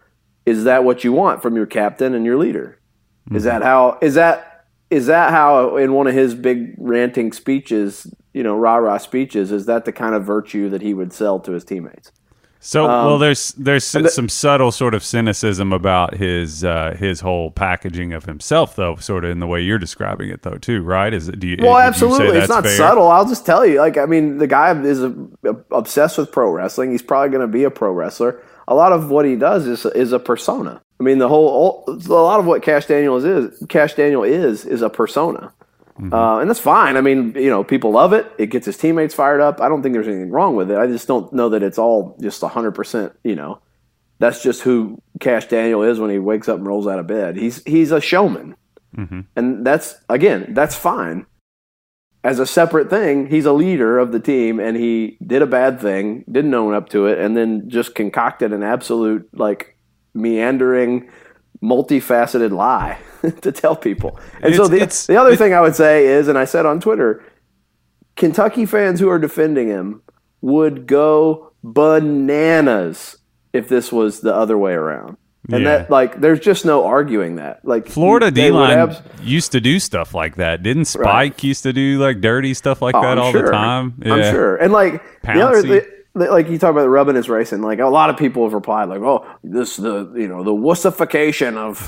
is 0.46 0.66
that 0.66 0.84
what 0.84 1.04
you 1.04 1.14
want 1.14 1.42
from 1.42 1.56
your 1.56 1.66
captain 1.66 2.14
and 2.14 2.26
your 2.26 2.38
leader? 2.38 2.80
Mm-hmm. 3.28 3.38
Is 3.38 3.44
that 3.44 3.62
how, 3.62 3.98
is 4.02 4.16
that, 4.16 4.66
is 4.90 5.06
that 5.06 5.32
how 5.32 5.78
in 5.78 5.94
one 5.94 6.08
of 6.08 6.14
his 6.14 6.36
big 6.36 6.76
ranting 6.78 7.32
speeches, 7.32 8.14
you 8.34 8.44
know, 8.44 8.58
rah 8.58 8.76
rah 8.76 8.98
speeches, 8.98 9.52
is 9.54 9.68
that 9.68 9.86
the 9.86 9.94
kind 9.94 10.16
of 10.16 10.26
virtue 10.26 10.70
that 10.70 10.82
he 10.82 10.94
would 10.94 11.14
sell 11.14 11.40
to 11.40 11.54
his 11.54 11.64
teammates? 11.64 12.12
So 12.64 12.88
um, 12.88 13.08
well, 13.08 13.18
there's 13.18 13.54
there's 13.54 13.92
the, 13.92 14.08
some 14.08 14.30
subtle 14.30 14.72
sort 14.72 14.94
of 14.94 15.04
cynicism 15.04 15.74
about 15.74 16.14
his 16.14 16.64
uh, 16.64 16.96
his 16.98 17.20
whole 17.22 17.50
packaging 17.50 18.14
of 18.14 18.26
himself, 18.26 18.76
though, 18.76 18.98
sort 18.98 19.26
of 19.26 19.32
in 19.32 19.40
the 19.40 19.48
way 19.48 19.62
you're 19.62 19.80
describing 19.80 20.30
it, 20.30 20.44
though, 20.44 20.60
too, 20.60 20.84
right? 20.84 21.12
Is 21.12 21.28
it? 21.28 21.40
Do 21.40 21.48
you? 21.48 21.58
Well, 21.60 21.80
absolutely. 21.80 22.38
it's 22.38 22.50
not 22.50 22.64
fair? 22.64 22.78
subtle. 22.78 23.08
I'll 23.08 23.28
just 23.28 23.48
tell 23.48 23.66
you. 23.66 23.80
Like, 23.80 23.98
I 23.98 24.06
mean, 24.06 24.38
the 24.38 24.46
guy 24.46 24.80
is 24.80 25.02
a, 25.02 25.10
a, 25.44 25.56
obsessed 25.72 26.20
with 26.20 26.32
pro 26.32 26.52
wrestling. 26.52 26.92
He's 26.92 27.02
probably 27.02 27.30
going 27.30 27.42
to 27.42 27.52
be 27.52 27.64
a 27.64 27.72
pro 27.72 27.92
wrestler. 27.92 28.40
A 28.68 28.76
lot 28.76 28.92
of 28.92 29.10
what 29.10 29.26
he 29.26 29.36
does 29.36 29.66
is 29.66 29.84
is 29.88 30.12
a 30.12 30.20
persona. 30.20 30.84
I 31.00 31.04
mean, 31.04 31.18
the 31.18 31.30
whole 31.30 31.84
a 31.88 32.14
lot 32.14 32.40
of 32.40 32.46
what 32.46 32.62
Kash 32.62 32.86
Daniels 32.86 33.26
is 33.26 33.66
Kash 33.70 33.96
Daniel 33.96 34.24
is 34.24 34.66
is 34.66 34.84
a 34.84 34.90
persona. 34.90 35.52
Mm-hmm. 35.94 36.14
Uh, 36.14 36.40
and 36.40 36.50
that's 36.50 36.60
fine. 36.60 36.98
I 36.98 37.02
mean, 37.02 37.34
you 37.36 37.50
know, 37.50 37.64
people 37.64 37.92
love 37.92 38.14
it. 38.14 38.32
It 38.38 38.48
gets 38.48 38.66
his 38.66 38.78
teammates 38.78 39.14
fired 39.14 39.42
up. 39.42 39.62
I 39.62 39.70
don't 39.70 39.84
think 39.84 39.94
there's 39.94 40.08
anything 40.08 40.32
wrong 40.32 40.56
with 40.56 40.72
it. 40.72 40.78
I 40.78 40.88
just 40.88 41.08
don't 41.08 41.32
know 41.34 41.50
that 41.50 41.64
it's 41.64 41.78
all 41.78 42.18
just 42.22 42.42
100%, 42.42 43.14
you 43.24 43.36
know. 43.36 43.60
That's 44.20 44.44
just 44.44 44.62
who 44.62 45.02
Kash 45.20 45.48
Daniel 45.48 45.82
is 45.84 46.00
when 46.00 46.12
he 46.12 46.20
wakes 46.20 46.48
up 46.48 46.58
and 46.58 46.68
rolls 46.68 46.88
out 46.88 47.00
of 47.00 47.08
bed. 47.08 47.38
He's 47.38 47.64
he's 47.64 47.92
a 47.92 48.00
showman. 48.00 48.56
Mm-hmm. 48.96 49.22
And 49.36 49.66
that's 49.66 49.96
again, 50.10 50.54
that's 50.54 50.76
fine. 50.76 51.26
As 52.24 52.38
a 52.38 52.46
separate 52.46 52.92
thing, 52.92 53.26
he's 53.26 53.46
a 53.46 53.54
leader 53.54 53.98
of 53.98 54.12
the 54.12 54.20
team 54.20 54.60
and 54.60 54.78
he 54.78 55.18
did 55.26 55.42
a 55.42 55.48
bad 55.48 55.82
thing, 55.82 56.24
didn't 56.32 56.54
own 56.54 56.76
up 56.76 56.90
to 56.90 57.08
it, 57.08 57.18
and 57.18 57.36
then 57.36 57.68
just 57.68 57.96
concocted 57.96 58.54
an 58.54 58.62
absolute 58.62 59.28
like 59.34 59.76
meandering 60.14 61.10
multifaceted 61.64 62.52
lie 62.52 63.00
to 63.42 63.52
tell 63.52 63.76
people. 63.76 64.20
And 64.42 64.54
it's, 64.54 64.58
so 64.58 64.68
the, 64.68 65.14
the 65.14 65.20
other 65.20 65.36
thing 65.36 65.54
I 65.54 65.62
would 65.62 65.76
say 65.76 66.06
is, 66.06 66.28
and 66.28 66.38
I 66.38 66.46
said 66.46 66.66
on 66.66 66.80
Twitter, 66.80 67.24
Kentucky 68.16 68.66
fans 68.66 69.00
who 69.00 69.10
are 69.10 69.20
defending 69.20 69.68
him 69.68 70.02
would 70.42 70.88
go 70.88 71.54
bananas 71.64 73.18
if 73.54 73.68
this 73.68 73.92
was 73.92 74.22
the 74.22 74.34
other 74.34 74.58
way 74.58 74.74
around. 74.74 75.18
And 75.52 75.64
yeah. 75.64 75.78
that, 75.78 75.90
like, 75.90 76.22
there's 76.22 76.40
just 76.40 76.66
no 76.66 76.86
arguing 76.86 77.36
that. 77.36 77.66
Like, 77.66 77.88
Florida 77.88 78.30
D 78.30 78.52
line 78.52 78.78
abs- 78.78 79.02
used 79.22 79.52
to 79.54 79.60
do 79.60 79.80
stuff 79.80 80.14
like 80.14 80.36
that. 80.36 80.62
Didn't 80.62 80.86
Spike 80.86 81.06
right. 81.06 81.44
used 81.44 81.64
to 81.64 81.74
do 81.74 81.98
like 82.00 82.22
dirty 82.22 82.54
stuff 82.54 82.82
like 82.82 82.96
oh, 82.96 83.02
that 83.02 83.18
I'm 83.18 83.20
all 83.20 83.32
sure. 83.32 83.46
the 83.46 83.52
time? 83.52 83.96
Yeah. 84.06 84.14
I'm 84.14 84.34
sure. 84.34 84.56
And 84.58 84.72
like 84.72 85.04
Pouncey. 85.24 85.34
the 85.34 85.42
other, 85.42 85.62
the, 85.64 86.01
like 86.14 86.50
you 86.50 86.58
talk 86.58 86.72
about 86.72 86.82
the 86.82 86.90
rubbing 86.90 87.16
is 87.16 87.30
racing. 87.30 87.62
Like 87.62 87.80
a 87.80 87.88
lot 87.88 88.10
of 88.10 88.18
people 88.18 88.44
have 88.44 88.54
replied, 88.54 88.90
like, 88.90 89.02
"Oh, 89.02 89.26
this 89.44 89.78
the 89.78 90.12
you 90.16 90.28
know 90.28 90.44
the 90.44 90.52
wussification 90.52 91.56
of 91.56 91.82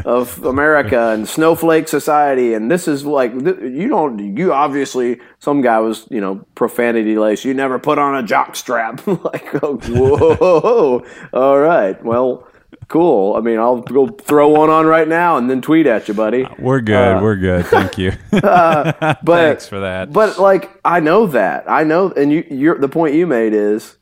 of 0.06 0.42
America 0.44 1.10
and 1.10 1.28
snowflake 1.28 1.88
society, 1.88 2.54
and 2.54 2.70
this 2.70 2.88
is 2.88 3.04
like 3.04 3.32
you 3.34 3.88
don't 3.88 4.36
you 4.36 4.52
obviously 4.52 5.20
some 5.38 5.60
guy 5.60 5.78
was 5.80 6.06
you 6.10 6.20
know 6.20 6.46
profanity 6.54 7.18
laced. 7.18 7.44
You 7.44 7.54
never 7.54 7.78
put 7.78 7.98
on 7.98 8.16
a 8.16 8.22
jock 8.22 8.56
strap. 8.56 9.06
like, 9.06 9.62
oh, 9.62 9.76
whoa, 9.76 11.04
all 11.32 11.58
right, 11.58 12.02
well." 12.04 12.48
Cool. 12.88 13.34
I 13.34 13.40
mean, 13.40 13.58
I'll 13.58 13.80
go 13.80 14.06
throw 14.06 14.48
one 14.48 14.70
on 14.70 14.86
right 14.86 15.08
now 15.08 15.38
and 15.38 15.50
then 15.50 15.60
tweet 15.60 15.86
at 15.86 16.06
you, 16.06 16.14
buddy. 16.14 16.46
We're 16.58 16.80
good. 16.80 17.16
Uh, 17.16 17.20
We're 17.20 17.34
good. 17.34 17.66
Thank 17.66 17.98
you. 17.98 18.12
uh, 18.32 18.92
but, 19.24 19.24
Thanks 19.24 19.66
for 19.66 19.80
that. 19.80 20.12
But 20.12 20.38
like, 20.38 20.70
I 20.84 21.00
know 21.00 21.26
that. 21.26 21.68
I 21.68 21.82
know, 21.82 22.12
and 22.12 22.30
you, 22.30 22.44
you're 22.48 22.78
the 22.78 22.88
point 22.88 23.16
you 23.16 23.26
made 23.26 23.54
is, 23.54 23.96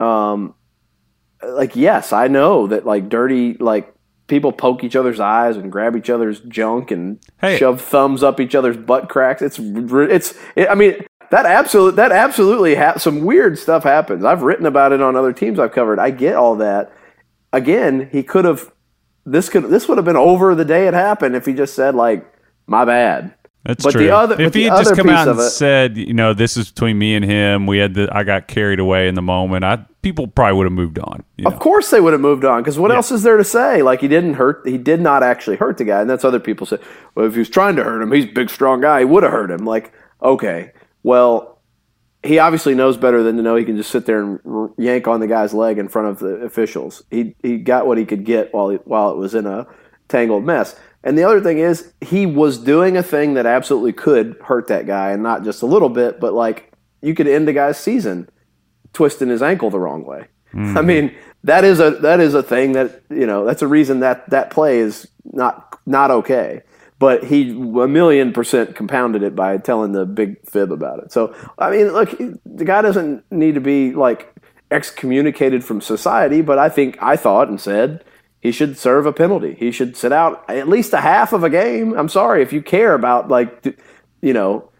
um, 0.00 0.54
like, 1.42 1.76
yes, 1.76 2.14
I 2.14 2.28
know 2.28 2.66
that 2.68 2.86
like 2.86 3.10
dirty, 3.10 3.54
like 3.54 3.94
people 4.26 4.52
poke 4.52 4.84
each 4.84 4.96
other's 4.96 5.20
eyes 5.20 5.58
and 5.58 5.70
grab 5.70 5.94
each 5.94 6.08
other's 6.08 6.40
junk 6.40 6.90
and 6.90 7.18
hey. 7.42 7.58
shove 7.58 7.82
thumbs 7.82 8.22
up 8.22 8.40
each 8.40 8.54
other's 8.54 8.78
butt 8.78 9.10
cracks. 9.10 9.42
It's, 9.42 9.58
it's. 9.60 10.34
It, 10.56 10.70
I 10.70 10.74
mean, 10.74 11.04
that 11.30 11.44
absolute 11.44 11.96
that 11.96 12.10
absolutely 12.10 12.74
ha- 12.74 12.96
some 12.96 13.22
weird 13.22 13.58
stuff 13.58 13.82
happens. 13.82 14.24
I've 14.24 14.42
written 14.42 14.64
about 14.64 14.92
it 14.92 15.02
on 15.02 15.14
other 15.14 15.34
teams 15.34 15.58
I've 15.58 15.72
covered. 15.72 15.98
I 15.98 16.10
get 16.10 16.36
all 16.36 16.56
that 16.56 16.90
again, 17.54 18.08
he 18.12 18.22
could 18.22 18.44
have 18.44 18.72
this 19.24 19.48
could 19.48 19.64
this 19.64 19.88
would 19.88 19.98
have 19.98 20.04
been 20.04 20.16
over 20.16 20.54
the 20.54 20.64
day 20.64 20.86
it 20.86 20.94
happened 20.94 21.36
if 21.36 21.46
he 21.46 21.54
just 21.54 21.74
said 21.74 21.94
like 21.94 22.26
my 22.66 22.84
bad. 22.84 23.34
That's 23.64 23.82
but 23.82 23.92
true. 23.92 24.02
The 24.02 24.14
other, 24.14 24.38
if 24.38 24.52
he 24.52 24.64
had 24.64 24.76
just 24.84 24.94
come 24.94 25.08
out 25.08 25.26
and 25.26 25.40
it, 25.40 25.42
said, 25.48 25.96
you 25.96 26.12
know, 26.12 26.34
this 26.34 26.58
is 26.58 26.70
between 26.70 26.98
me 26.98 27.14
and 27.14 27.24
him, 27.24 27.66
we 27.66 27.78
had 27.78 27.94
the, 27.94 28.10
I 28.12 28.22
got 28.22 28.46
carried 28.46 28.78
away 28.78 29.08
in 29.08 29.14
the 29.14 29.22
moment. 29.22 29.64
I 29.64 29.86
people 30.02 30.26
probably 30.26 30.58
would 30.58 30.66
have 30.66 30.72
moved 30.74 30.98
on. 30.98 31.24
Of 31.46 31.54
know? 31.54 31.58
course 31.58 31.88
they 31.88 31.98
would 31.98 32.12
have 32.12 32.20
moved 32.20 32.44
on 32.44 32.60
because 32.60 32.78
what 32.78 32.90
yeah. 32.90 32.96
else 32.96 33.10
is 33.10 33.22
there 33.22 33.38
to 33.38 33.44
say? 33.44 33.80
Like 33.80 34.02
he 34.02 34.08
didn't 34.08 34.34
hurt, 34.34 34.66
he 34.66 34.76
did 34.76 35.00
not 35.00 35.22
actually 35.22 35.56
hurt 35.56 35.78
the 35.78 35.84
guy, 35.84 36.02
and 36.02 36.10
that's 36.10 36.26
other 36.26 36.40
people 36.40 36.66
say. 36.66 36.76
Well, 37.14 37.24
if 37.26 37.32
he 37.32 37.38
was 37.38 37.48
trying 37.48 37.76
to 37.76 37.84
hurt 37.84 38.02
him, 38.02 38.12
he's 38.12 38.26
a 38.26 38.32
big, 38.32 38.50
strong 38.50 38.82
guy. 38.82 38.98
He 38.98 39.04
would 39.06 39.22
have 39.22 39.32
hurt 39.32 39.50
him. 39.50 39.64
Like 39.64 39.94
okay, 40.22 40.72
well, 41.02 41.53
he 42.24 42.38
obviously 42.38 42.74
knows 42.74 42.96
better 42.96 43.22
than 43.22 43.36
to 43.36 43.42
know 43.42 43.54
he 43.54 43.64
can 43.64 43.76
just 43.76 43.90
sit 43.90 44.06
there 44.06 44.22
and 44.22 44.70
yank 44.78 45.06
on 45.06 45.20
the 45.20 45.26
guy's 45.26 45.52
leg 45.52 45.78
in 45.78 45.88
front 45.88 46.08
of 46.08 46.18
the 46.18 46.36
officials. 46.36 47.02
He 47.10 47.36
he 47.42 47.58
got 47.58 47.86
what 47.86 47.98
he 47.98 48.04
could 48.04 48.24
get 48.24 48.52
while 48.52 48.70
he, 48.70 48.76
while 48.78 49.10
it 49.10 49.16
was 49.16 49.34
in 49.34 49.46
a 49.46 49.66
tangled 50.08 50.44
mess. 50.44 50.78
And 51.02 51.18
the 51.18 51.24
other 51.24 51.40
thing 51.40 51.58
is 51.58 51.92
he 52.00 52.24
was 52.24 52.58
doing 52.58 52.96
a 52.96 53.02
thing 53.02 53.34
that 53.34 53.44
absolutely 53.44 53.92
could 53.92 54.36
hurt 54.42 54.68
that 54.68 54.86
guy, 54.86 55.10
and 55.10 55.22
not 55.22 55.44
just 55.44 55.62
a 55.62 55.66
little 55.66 55.90
bit, 55.90 56.18
but 56.18 56.32
like 56.32 56.72
you 57.02 57.14
could 57.14 57.28
end 57.28 57.46
the 57.46 57.52
guy's 57.52 57.78
season 57.78 58.28
twisting 58.94 59.28
his 59.28 59.42
ankle 59.42 59.68
the 59.68 59.78
wrong 59.78 60.04
way. 60.04 60.26
Mm. 60.54 60.78
I 60.78 60.82
mean, 60.82 61.14
that 61.42 61.64
is 61.64 61.78
a 61.78 61.90
that 61.90 62.20
is 62.20 62.32
a 62.32 62.42
thing 62.42 62.72
that 62.72 63.02
you 63.10 63.26
know 63.26 63.44
that's 63.44 63.62
a 63.62 63.68
reason 63.68 64.00
that 64.00 64.30
that 64.30 64.50
play 64.50 64.78
is 64.78 65.06
not 65.24 65.78
not 65.84 66.10
okay 66.10 66.62
but 66.98 67.24
he 67.24 67.50
a 67.50 67.88
million 67.88 68.32
percent 68.32 68.74
compounded 68.76 69.22
it 69.22 69.34
by 69.34 69.58
telling 69.58 69.92
the 69.92 70.06
big 70.06 70.36
fib 70.48 70.72
about 70.72 71.00
it. 71.00 71.12
So 71.12 71.34
I 71.58 71.70
mean, 71.70 71.92
look, 71.92 72.16
the 72.18 72.64
guy 72.64 72.82
doesn't 72.82 73.30
need 73.30 73.54
to 73.54 73.60
be 73.60 73.92
like 73.92 74.32
excommunicated 74.70 75.64
from 75.64 75.80
society, 75.80 76.40
but 76.40 76.58
I 76.58 76.68
think 76.68 76.96
I 77.00 77.16
thought 77.16 77.48
and 77.48 77.60
said 77.60 78.04
he 78.40 78.52
should 78.52 78.76
serve 78.78 79.06
a 79.06 79.12
penalty. 79.12 79.54
He 79.54 79.70
should 79.70 79.96
sit 79.96 80.12
out 80.12 80.44
at 80.48 80.68
least 80.68 80.92
a 80.92 81.00
half 81.00 81.32
of 81.32 81.44
a 81.44 81.50
game. 81.50 81.94
I'm 81.94 82.08
sorry 82.08 82.42
if 82.42 82.52
you 82.52 82.62
care 82.62 82.94
about 82.94 83.28
like 83.28 83.76
you 84.22 84.32
know 84.32 84.70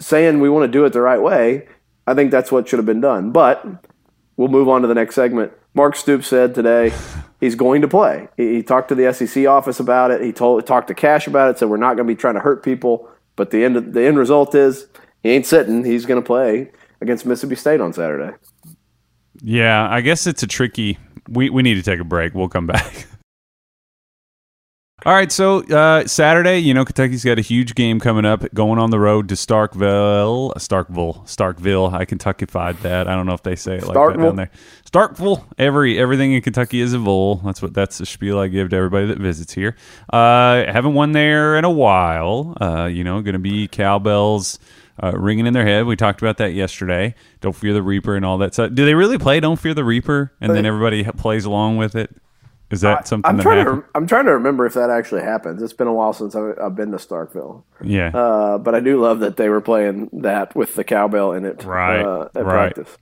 saying 0.00 0.40
we 0.40 0.50
want 0.50 0.64
to 0.64 0.78
do 0.78 0.84
it 0.84 0.92
the 0.92 1.00
right 1.00 1.20
way. 1.20 1.66
I 2.06 2.14
think 2.14 2.30
that's 2.30 2.52
what 2.52 2.68
should 2.68 2.78
have 2.78 2.86
been 2.86 3.00
done. 3.00 3.32
But 3.32 3.64
we'll 4.36 4.48
move 4.48 4.68
on 4.68 4.82
to 4.82 4.88
the 4.88 4.94
next 4.94 5.14
segment. 5.14 5.52
Mark 5.74 5.96
Stoops 5.96 6.28
said 6.28 6.54
today 6.54 6.92
he's 7.40 7.56
going 7.56 7.82
to 7.82 7.88
play. 7.88 8.28
He, 8.36 8.54
he, 8.54 8.62
talked 8.62 8.88
to 8.88 8.94
the 8.94 9.12
SEC 9.12 9.46
office 9.46 9.80
about 9.80 10.10
it. 10.10 10.22
He 10.22 10.32
told 10.32 10.64
talked 10.66 10.88
to 10.88 10.94
Kash 10.94 11.26
about 11.26 11.50
it. 11.50 11.58
Said 11.58 11.68
we're 11.68 11.76
not 11.76 11.96
going 11.96 12.06
to 12.06 12.14
be 12.14 12.18
trying 12.18 12.34
to 12.34 12.40
hurt 12.40 12.62
people. 12.62 13.08
But 13.36 13.50
the 13.50 13.64
end 13.64 13.92
the 13.92 14.06
end 14.06 14.16
result 14.16 14.54
is 14.54 14.86
he 15.22 15.30
ain't 15.30 15.46
sitting. 15.46 15.84
He's 15.84 16.06
going 16.06 16.22
to 16.22 16.26
play 16.26 16.70
against 17.00 17.26
Mississippi 17.26 17.56
State 17.56 17.80
on 17.80 17.92
Saturday. 17.92 18.36
Yeah, 19.42 19.88
I 19.90 20.00
guess 20.00 20.26
it's 20.26 20.42
a 20.42 20.46
tricky. 20.46 20.98
We 21.28 21.50
we 21.50 21.62
need 21.62 21.74
to 21.74 21.82
take 21.82 22.00
a 22.00 22.04
break. 22.04 22.34
We'll 22.34 22.48
come 22.48 22.66
back. 22.66 23.06
All 25.06 25.12
right, 25.12 25.30
so 25.30 25.62
uh, 25.64 26.06
Saturday, 26.06 26.60
you 26.60 26.72
know, 26.72 26.82
Kentucky's 26.86 27.24
got 27.24 27.38
a 27.38 27.42
huge 27.42 27.74
game 27.74 28.00
coming 28.00 28.24
up, 28.24 28.42
going 28.54 28.78
on 28.78 28.88
the 28.88 28.98
road 28.98 29.28
to 29.28 29.34
Starkville, 29.34 30.54
Starkville, 30.54 31.26
Starkville. 31.26 31.92
I 31.92 32.06
Kentuckyfied 32.06 32.78
that. 32.78 33.06
I 33.06 33.14
don't 33.14 33.26
know 33.26 33.34
if 33.34 33.42
they 33.42 33.54
say 33.54 33.74
it 33.76 33.84
like 33.86 33.92
that 33.94 34.18
down 34.18 34.36
there. 34.36 34.50
Starkville. 34.90 35.44
Every 35.58 35.98
everything 35.98 36.32
in 36.32 36.40
Kentucky 36.40 36.80
is 36.80 36.94
a 36.94 36.98
vole. 36.98 37.34
That's 37.44 37.60
what 37.60 37.74
that's 37.74 37.98
the 37.98 38.06
spiel 38.06 38.38
I 38.38 38.48
give 38.48 38.70
to 38.70 38.76
everybody 38.76 39.06
that 39.08 39.18
visits 39.18 39.52
here. 39.52 39.76
Uh, 40.10 40.64
haven't 40.64 40.94
won 40.94 41.12
there 41.12 41.58
in 41.58 41.66
a 41.66 41.70
while. 41.70 42.56
Uh, 42.58 42.86
you 42.86 43.04
know, 43.04 43.20
going 43.20 43.34
to 43.34 43.38
be 43.38 43.68
cowbells. 43.68 44.58
Uh, 45.02 45.10
ringing 45.10 45.44
in 45.44 45.52
their 45.52 45.66
head. 45.66 45.86
We 45.86 45.96
talked 45.96 46.22
about 46.22 46.36
that 46.36 46.54
yesterday. 46.54 47.16
Don't 47.40 47.54
fear 47.54 47.72
the 47.72 47.82
Reaper 47.82 48.14
and 48.14 48.24
all 48.24 48.38
that 48.38 48.54
stuff. 48.54 48.72
Do 48.72 48.84
they 48.86 48.94
really 48.94 49.18
play 49.18 49.40
Don't 49.40 49.58
Fear 49.58 49.74
the 49.74 49.82
Reaper 49.82 50.32
and 50.40 50.54
then 50.54 50.64
everybody 50.64 51.02
plays 51.02 51.44
along 51.44 51.78
with 51.78 51.96
it? 51.96 52.16
Is 52.74 52.80
that 52.82 53.08
something? 53.08 53.28
I'm 53.28 53.36
that 53.38 53.42
trying 53.42 53.58
happened? 53.64 53.82
to. 53.84 53.88
I'm 53.94 54.06
trying 54.06 54.26
to 54.26 54.32
remember 54.32 54.66
if 54.66 54.74
that 54.74 54.90
actually 54.90 55.22
happens. 55.22 55.62
It's 55.62 55.72
been 55.72 55.86
a 55.86 55.92
while 55.94 56.12
since 56.12 56.34
I've, 56.34 56.58
I've 56.62 56.74
been 56.74 56.90
to 56.90 56.98
Starkville. 56.98 57.62
Yeah, 57.82 58.08
uh, 58.08 58.58
but 58.58 58.74
I 58.74 58.80
do 58.80 59.00
love 59.00 59.20
that 59.20 59.36
they 59.36 59.48
were 59.48 59.60
playing 59.60 60.10
that 60.12 60.54
with 60.54 60.74
the 60.74 60.84
cowbell 60.84 61.32
in 61.32 61.44
it. 61.44 61.64
Right, 61.64 62.00
uh, 62.02 62.28
at 62.34 62.44
right. 62.44 62.74
practice. 62.74 62.98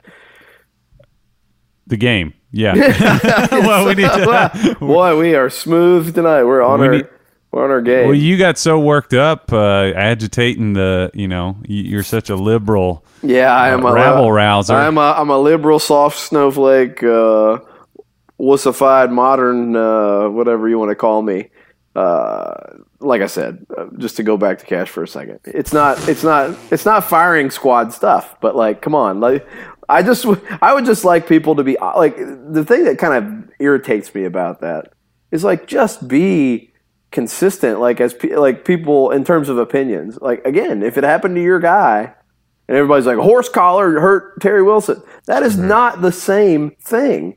The 1.86 1.96
game. 1.96 2.34
Yeah. 2.52 2.74
well, 3.50 3.86
we 3.86 3.94
need 3.94 4.08
to. 4.08 4.76
Boy, 4.80 5.18
we 5.18 5.34
are 5.34 5.50
smooth 5.50 6.14
tonight. 6.14 6.44
We're 6.44 6.62
on 6.62 6.80
We 6.80 6.86
our 6.86 6.92
need- 6.92 7.08
we're 7.50 7.64
on 7.64 7.70
our 7.70 7.82
game. 7.82 8.06
Well, 8.06 8.14
you 8.16 8.38
got 8.38 8.56
so 8.56 8.80
worked 8.80 9.12
up, 9.12 9.52
uh, 9.52 9.92
agitating 9.94 10.72
the, 10.72 11.10
you 11.12 11.28
know, 11.28 11.58
you- 11.66 11.82
you're 11.82 12.02
such 12.02 12.30
a 12.30 12.34
liberal. 12.36 13.04
yeah, 13.22 13.54
I 13.54 13.68
am 13.70 13.84
a 13.84 13.92
rabble 13.92 14.32
rouser. 14.32 14.72
I'm 14.74 14.96
a 14.96 15.14
I'm 15.18 15.28
a 15.28 15.36
liberal, 15.38 15.78
soft 15.78 16.18
snowflake, 16.18 17.02
uh, 17.02 17.58
wussified, 18.42 19.12
modern, 19.12 19.76
uh, 19.76 20.28
whatever 20.28 20.68
you 20.68 20.78
want 20.78 20.90
to 20.90 20.96
call 20.96 21.22
me. 21.22 21.48
Uh, 21.94 22.78
like 23.00 23.20
I 23.20 23.26
said, 23.26 23.64
uh, 23.76 23.86
just 23.98 24.16
to 24.16 24.22
go 24.22 24.36
back 24.36 24.58
to 24.58 24.66
Kash 24.66 24.88
for 24.88 25.02
a 25.02 25.08
second, 25.08 25.40
it's 25.44 25.72
not 25.72 26.08
it's 26.08 26.24
not 26.24 26.56
it's 26.70 26.86
not 26.86 27.04
firing 27.04 27.50
squad 27.50 27.92
stuff. 27.92 28.36
But 28.40 28.56
like, 28.56 28.80
come 28.80 28.94
on, 28.94 29.20
like 29.20 29.46
I 29.88 30.02
just 30.02 30.24
I 30.62 30.72
would 30.72 30.86
just 30.86 31.04
like 31.04 31.28
people 31.28 31.54
to 31.56 31.64
be 31.64 31.76
like 31.80 32.16
the 32.16 32.64
thing 32.64 32.84
that 32.84 32.98
kind 32.98 33.14
of 33.14 33.52
irritates 33.58 34.14
me 34.14 34.24
about 34.24 34.60
that 34.62 34.92
is 35.30 35.44
like 35.44 35.66
just 35.66 36.08
be 36.08 36.72
consistent 37.10 37.78
like 37.78 38.00
as 38.00 38.14
like 38.36 38.64
people 38.64 39.10
in 39.10 39.22
terms 39.22 39.50
of 39.50 39.58
opinions 39.58 40.18
like 40.22 40.42
again 40.46 40.82
if 40.82 40.96
it 40.96 41.04
happened 41.04 41.34
to 41.34 41.42
your 41.42 41.60
guy 41.60 42.10
and 42.68 42.76
everybody's 42.76 43.04
like 43.04 43.18
horse 43.18 43.50
collar 43.50 44.00
hurt 44.00 44.40
Terry 44.40 44.62
Wilson 44.62 45.02
that 45.26 45.42
is 45.42 45.58
not 45.58 46.00
the 46.00 46.10
same 46.10 46.70
thing 46.80 47.36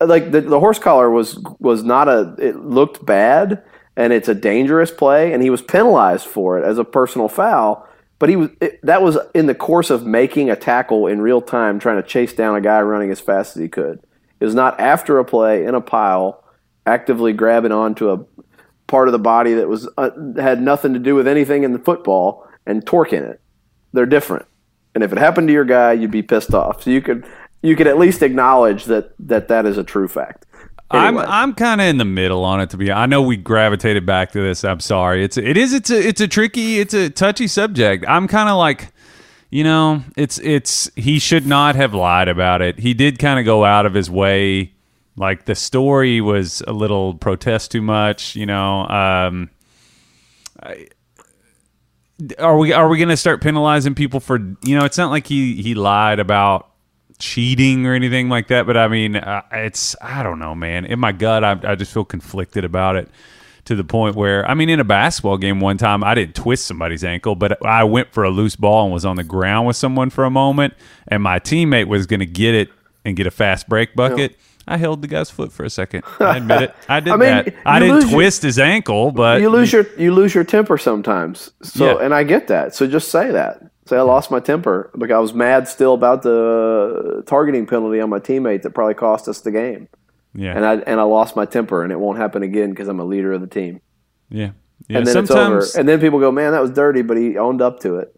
like 0.00 0.30
the, 0.30 0.40
the 0.42 0.60
horse 0.60 0.78
collar 0.78 1.10
was 1.10 1.38
was 1.58 1.82
not 1.82 2.08
a 2.08 2.34
it 2.38 2.56
looked 2.56 3.04
bad 3.04 3.62
and 3.96 4.12
it's 4.12 4.28
a 4.28 4.34
dangerous 4.34 4.90
play 4.90 5.32
and 5.32 5.42
he 5.42 5.50
was 5.50 5.62
penalized 5.62 6.26
for 6.26 6.58
it 6.58 6.64
as 6.64 6.78
a 6.78 6.84
personal 6.84 7.28
foul 7.28 7.86
but 8.18 8.28
he 8.28 8.36
was 8.36 8.50
it, 8.60 8.80
that 8.82 9.02
was 9.02 9.18
in 9.34 9.46
the 9.46 9.54
course 9.54 9.90
of 9.90 10.06
making 10.06 10.50
a 10.50 10.56
tackle 10.56 11.06
in 11.06 11.20
real 11.20 11.42
time 11.42 11.78
trying 11.78 12.00
to 12.00 12.08
chase 12.08 12.32
down 12.32 12.56
a 12.56 12.60
guy 12.60 12.80
running 12.80 13.10
as 13.10 13.20
fast 13.20 13.56
as 13.56 13.62
he 13.62 13.68
could. 13.68 14.00
It 14.40 14.44
was 14.44 14.54
not 14.54 14.78
after 14.80 15.18
a 15.18 15.24
play 15.24 15.64
in 15.64 15.74
a 15.74 15.80
pile 15.80 16.42
actively 16.86 17.32
grabbing 17.32 17.72
onto 17.72 18.10
a 18.10 18.24
part 18.86 19.08
of 19.08 19.12
the 19.12 19.18
body 19.18 19.54
that 19.54 19.68
was 19.68 19.88
uh, 19.98 20.10
had 20.36 20.62
nothing 20.62 20.92
to 20.94 20.98
do 20.98 21.14
with 21.14 21.26
anything 21.26 21.64
in 21.64 21.72
the 21.72 21.78
football 21.78 22.46
and 22.64 22.86
torquing 22.86 23.28
it. 23.28 23.40
They're 23.92 24.06
different. 24.06 24.46
And 24.94 25.04
if 25.04 25.12
it 25.12 25.18
happened 25.18 25.48
to 25.48 25.54
your 25.54 25.64
guy 25.64 25.92
you'd 25.92 26.10
be 26.10 26.22
pissed 26.22 26.54
off. 26.54 26.82
So 26.82 26.90
you 26.90 27.02
could 27.02 27.26
you 27.62 27.74
could 27.76 27.86
at 27.86 27.98
least 27.98 28.22
acknowledge 28.22 28.84
that 28.84 29.12
that 29.18 29.48
that 29.48 29.66
is 29.66 29.78
a 29.78 29.84
true 29.84 30.08
fact 30.08 30.46
Anyway. 30.92 31.24
I'm 31.24 31.48
I'm 31.48 31.54
kind 31.54 31.80
of 31.80 31.88
in 31.88 31.98
the 31.98 32.04
middle 32.04 32.44
on 32.44 32.60
it 32.60 32.70
to 32.70 32.76
be. 32.76 32.92
I 32.92 33.06
know 33.06 33.20
we 33.20 33.36
gravitated 33.36 34.06
back 34.06 34.30
to 34.32 34.40
this. 34.40 34.62
I'm 34.64 34.78
sorry. 34.78 35.24
It's 35.24 35.36
it 35.36 35.56
is 35.56 35.72
it's 35.72 35.90
a 35.90 35.98
it's 36.08 36.20
a 36.20 36.28
tricky 36.28 36.78
it's 36.78 36.94
a 36.94 37.10
touchy 37.10 37.48
subject. 37.48 38.04
I'm 38.06 38.28
kind 38.28 38.48
of 38.48 38.56
like, 38.56 38.92
you 39.50 39.64
know, 39.64 40.04
it's 40.16 40.38
it's 40.38 40.88
he 40.94 41.18
should 41.18 41.44
not 41.44 41.74
have 41.74 41.92
lied 41.92 42.28
about 42.28 42.62
it. 42.62 42.78
He 42.78 42.94
did 42.94 43.18
kind 43.18 43.40
of 43.40 43.44
go 43.44 43.64
out 43.64 43.84
of 43.84 43.94
his 43.94 44.08
way. 44.08 44.74
Like 45.16 45.46
the 45.46 45.56
story 45.56 46.20
was 46.20 46.62
a 46.68 46.72
little 46.72 47.14
protest 47.14 47.72
too 47.72 47.82
much. 47.82 48.36
You 48.36 48.46
know, 48.46 48.86
um, 48.86 49.50
I- 50.62 50.86
are 52.38 52.56
we 52.56 52.72
are 52.72 52.88
we 52.88 52.96
going 52.96 53.08
to 53.08 53.16
start 53.16 53.42
penalizing 53.42 53.94
people 53.94 54.20
for 54.20 54.38
you 54.64 54.78
know? 54.78 54.84
It's 54.84 54.96
not 54.96 55.10
like 55.10 55.26
he 55.26 55.60
he 55.60 55.74
lied 55.74 56.20
about 56.20 56.70
cheating 57.18 57.86
or 57.86 57.94
anything 57.94 58.28
like 58.28 58.48
that. 58.48 58.66
But 58.66 58.76
I 58.76 58.88
mean, 58.88 59.16
uh, 59.16 59.42
it's 59.52 59.96
I 60.00 60.22
don't 60.22 60.38
know, 60.38 60.54
man. 60.54 60.84
In 60.84 60.98
my 60.98 61.12
gut, 61.12 61.44
I, 61.44 61.58
I 61.64 61.74
just 61.74 61.92
feel 61.92 62.04
conflicted 62.04 62.64
about 62.64 62.96
it 62.96 63.08
to 63.64 63.74
the 63.74 63.84
point 63.84 64.14
where 64.16 64.48
I 64.48 64.54
mean, 64.54 64.68
in 64.68 64.78
a 64.80 64.84
basketball 64.84 65.38
game 65.38 65.60
one 65.60 65.76
time, 65.78 66.04
I 66.04 66.14
didn't 66.14 66.34
twist 66.36 66.66
somebody's 66.66 67.02
ankle, 67.04 67.34
but 67.34 67.64
I 67.66 67.84
went 67.84 68.12
for 68.12 68.24
a 68.24 68.30
loose 68.30 68.56
ball 68.56 68.84
and 68.84 68.92
was 68.92 69.04
on 69.04 69.16
the 69.16 69.24
ground 69.24 69.66
with 69.66 69.76
someone 69.76 70.10
for 70.10 70.24
a 70.24 70.30
moment, 70.30 70.74
and 71.08 71.22
my 71.22 71.38
teammate 71.40 71.86
was 71.88 72.06
going 72.06 72.20
to 72.20 72.26
get 72.26 72.54
it 72.54 72.70
and 73.04 73.16
get 73.16 73.26
a 73.26 73.30
fast 73.30 73.68
break 73.68 73.94
bucket. 73.94 74.36
I 74.68 74.78
held 74.78 75.00
the 75.00 75.06
guy's 75.06 75.30
foot 75.30 75.52
for 75.52 75.64
a 75.64 75.70
second. 75.70 76.02
I 76.18 76.38
admit 76.38 76.62
it. 76.62 76.74
I 76.88 76.98
did 77.00 77.12
I 77.12 77.16
mean, 77.16 77.28
that. 77.28 77.54
I 77.64 77.78
didn't 77.78 77.94
lose 77.94 78.04
your- 78.04 78.12
twist 78.14 78.42
his 78.42 78.58
ankle, 78.58 79.12
but 79.12 79.40
you 79.40 79.48
lose 79.48 79.72
your 79.72 79.86
you 79.96 80.12
lose 80.12 80.34
your 80.34 80.42
temper 80.42 80.76
sometimes 80.76 81.52
so 81.62 81.98
Yeah. 81.98 82.04
and 82.04 82.12
i 82.12 82.24
get 82.24 82.48
that 82.48 82.74
so 82.74 82.88
just 82.88 83.08
say 83.12 83.30
that 83.30 83.62
say 83.86 83.96
i 83.96 84.02
lost 84.02 84.30
my 84.30 84.40
temper 84.40 84.90
because 84.98 85.14
i 85.14 85.18
was 85.18 85.32
mad 85.32 85.68
still 85.68 85.94
about 85.94 86.22
the 86.22 87.22
targeting 87.26 87.66
penalty 87.66 88.00
on 88.00 88.10
my 88.10 88.18
teammate 88.18 88.62
that 88.62 88.70
probably 88.70 88.94
cost 88.94 89.28
us 89.28 89.40
the 89.40 89.50
game. 89.50 89.88
Yeah, 90.34 90.54
and 90.54 90.66
i 90.66 90.74
and 90.74 91.00
i 91.00 91.02
lost 91.04 91.34
my 91.36 91.46
temper 91.46 91.82
and 91.82 91.90
it 91.92 91.98
won't 91.98 92.18
happen 92.18 92.42
again 92.42 92.70
because 92.70 92.88
i'm 92.88 93.00
a 93.00 93.04
leader 93.04 93.32
of 93.32 93.40
the 93.40 93.46
team. 93.46 93.80
Yeah, 94.28 94.50
yeah. 94.88 94.98
and 94.98 95.06
then 95.06 95.16
it's 95.16 95.30
over. 95.30 95.64
and 95.78 95.88
then 95.88 96.00
people 96.00 96.18
go 96.18 96.30
man 96.30 96.52
that 96.52 96.60
was 96.60 96.70
dirty 96.70 97.02
but 97.02 97.16
he 97.16 97.38
owned 97.38 97.62
up 97.62 97.80
to 97.80 97.96
it. 97.96 98.14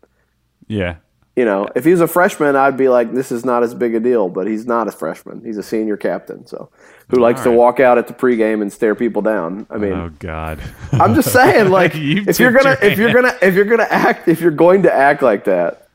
Yeah, 0.67 0.97
you 1.39 1.45
know 1.45 1.69
if 1.77 1.85
he 1.85 1.93
was 1.93 2.01
a 2.01 2.09
freshman 2.09 2.57
i'd 2.57 2.77
be 2.77 2.89
like 2.89 3.13
this 3.15 3.31
is 3.31 3.45
not 3.45 3.63
as 3.63 3.75
big 3.75 3.95
a 3.95 4.01
deal 4.01 4.29
but 4.29 4.47
he's 4.47 4.67
not 4.67 4.89
a 4.89 4.93
freshman 4.93 5.43
he's 5.45 5.57
a 5.57 5.63
senior 5.63 5.97
captain 5.97 6.47
so 6.47 6.69
who 7.09 7.21
likes 7.21 7.43
to 7.43 7.51
walk 7.51 7.81
out 7.81 7.97
at 7.97 8.07
the 8.09 8.13
pregame 8.13 8.61
and 8.61 8.73
stare 8.73 8.95
people 8.95 9.23
down 9.23 9.67
i 9.71 9.77
mean 9.77 9.93
Oh 9.93 10.11
God. 10.19 10.59
I'm 10.93 11.15
just 11.15 11.33
saying, 11.33 11.71
like, 11.79 11.95
You 11.95 12.25
if 12.27 12.39
you're 12.41 12.53
gonna, 12.53 12.77
your 12.81 12.91
if 12.91 12.99
you're 12.99 13.13
gonna, 13.13 13.35
if 13.41 13.55
you're 13.55 13.65
gonna 13.65 13.87
act, 13.89 14.29
if 14.29 14.41
you're 14.41 14.51
going 14.51 14.83
to 14.83 14.93
act 14.93 15.23
like 15.23 15.45
that, 15.45 15.89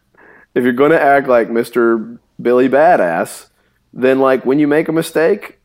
if 0.55 0.63
you're 0.63 0.73
going 0.73 0.91
to 0.91 1.01
act 1.01 1.27
like 1.27 1.49
Mr. 1.49 2.17
Billy 2.41 2.69
Badass, 2.69 3.47
then 3.93 4.19
like 4.19 4.45
when 4.45 4.59
you 4.59 4.67
make 4.67 4.87
a 4.87 4.91
mistake, 4.91 5.59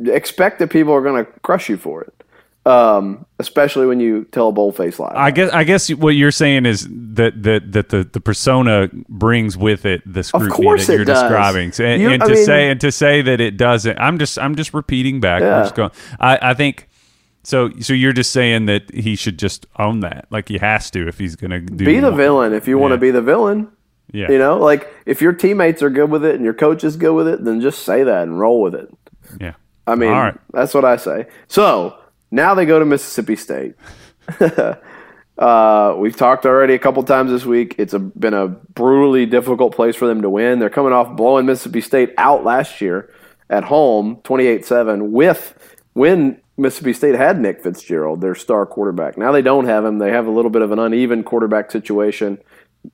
expect 0.00 0.58
that 0.58 0.70
people 0.70 0.92
are 0.92 1.02
gonna 1.02 1.24
crush 1.42 1.68
you 1.68 1.76
for 1.76 2.02
it. 2.02 2.23
Um, 2.66 3.26
especially 3.38 3.86
when 3.86 4.00
you 4.00 4.24
tell 4.32 4.48
a 4.48 4.52
bold-faced 4.52 4.98
lie. 4.98 5.12
I 5.14 5.30
guess 5.32 5.50
I 5.52 5.64
guess 5.64 5.90
what 5.90 6.10
you're 6.16 6.30
saying 6.30 6.64
is 6.64 6.88
that 6.90 7.42
that 7.42 7.72
that 7.72 7.88
the, 7.90 8.04
the 8.04 8.20
persona 8.20 8.88
brings 9.08 9.54
with 9.58 9.84
it 9.84 10.00
the 10.10 10.22
scrutiny 10.22 10.78
that 10.78 10.88
you're 10.96 11.04
does. 11.04 11.20
describing. 11.22 11.72
So, 11.72 11.84
and 11.84 12.00
You- 12.00 12.08
and 12.10 12.22
to 12.22 12.28
mean- 12.34 12.44
say 12.44 12.70
and 12.70 12.80
to 12.80 12.90
say 12.90 13.20
that 13.20 13.38
it 13.40 13.58
doesn't, 13.58 13.98
I'm 13.98 14.18
just 14.18 14.38
I'm 14.38 14.54
just 14.56 14.72
repeating 14.72 15.20
back. 15.20 15.42
Yeah. 15.42 15.60
just 15.62 15.74
going. 15.74 15.90
I, 16.18 16.38
I 16.40 16.54
think 16.54 16.88
so. 17.42 17.70
So 17.80 17.92
you're 17.92 18.14
just 18.14 18.32
saying 18.32 18.64
that 18.66 18.90
he 18.94 19.14
should 19.14 19.38
just 19.38 19.66
own 19.78 20.00
that, 20.00 20.26
like 20.30 20.48
he 20.48 20.56
has 20.56 20.90
to 20.92 21.06
if 21.06 21.18
he's 21.18 21.36
going 21.36 21.50
to 21.50 21.60
do 21.60 21.84
be 21.84 22.00
the 22.00 22.10
more. 22.10 22.16
villain 22.18 22.54
if 22.54 22.66
you 22.66 22.78
want 22.78 22.92
to 22.92 22.98
be 22.98 23.10
the 23.10 23.20
villain. 23.22 23.68
Yeah, 24.12 24.30
You 24.30 24.38
know, 24.38 24.56
like 24.58 24.88
if 25.06 25.20
your 25.20 25.32
teammates 25.32 25.82
are 25.82 25.90
good 25.90 26.08
with 26.10 26.24
it 26.24 26.34
and 26.36 26.44
your 26.44 26.54
coach 26.54 26.84
is 26.84 26.96
good 26.96 27.12
with 27.14 27.26
it, 27.28 27.44
then 27.44 27.60
just 27.60 27.82
say 27.84 28.04
that 28.04 28.22
and 28.22 28.38
roll 28.38 28.62
with 28.62 28.74
it. 28.74 28.88
yeah. 29.40 29.54
I 29.86 29.96
mean, 29.96 30.10
right. 30.12 30.38
that's 30.52 30.72
what 30.72 30.84
I 30.86 30.96
say. 30.96 31.26
So 31.48 31.96
now 32.34 32.54
they 32.54 32.66
go 32.66 32.78
to 32.78 32.84
Mississippi 32.84 33.36
State. 33.36 33.74
uh, 35.38 35.94
we've 35.96 36.16
talked 36.16 36.44
already 36.46 36.74
a 36.74 36.78
couple 36.78 37.02
times 37.04 37.30
this 37.30 37.44
week. 37.44 37.76
It's 37.78 37.94
a, 37.94 37.98
been 37.98 38.34
a 38.34 38.48
brutally 38.48 39.24
difficult 39.24 39.74
place 39.74 39.94
for 39.94 40.06
them 40.06 40.22
to 40.22 40.30
win. 40.30 40.58
They're 40.58 40.70
coming 40.70 40.92
off 40.92 41.16
blowing 41.16 41.46
Mississippi 41.46 41.80
State 41.80 42.12
out 42.18 42.44
last 42.44 42.80
year 42.80 43.12
at 43.48 43.64
home, 43.64 44.16
28-7, 44.24 45.10
with 45.10 45.76
when 45.92 46.40
Mississippi 46.56 46.92
State 46.92 47.14
had 47.14 47.40
Nick 47.40 47.62
Fitzgerald, 47.62 48.20
their 48.20 48.34
star 48.34 48.66
quarterback. 48.66 49.16
Now 49.16 49.30
they 49.30 49.42
don't 49.42 49.66
have 49.66 49.84
him. 49.84 49.98
They 49.98 50.10
have 50.10 50.26
a 50.26 50.30
little 50.30 50.50
bit 50.50 50.62
of 50.62 50.72
an 50.72 50.78
uneven 50.80 51.22
quarterback 51.22 51.70
situation. 51.70 52.38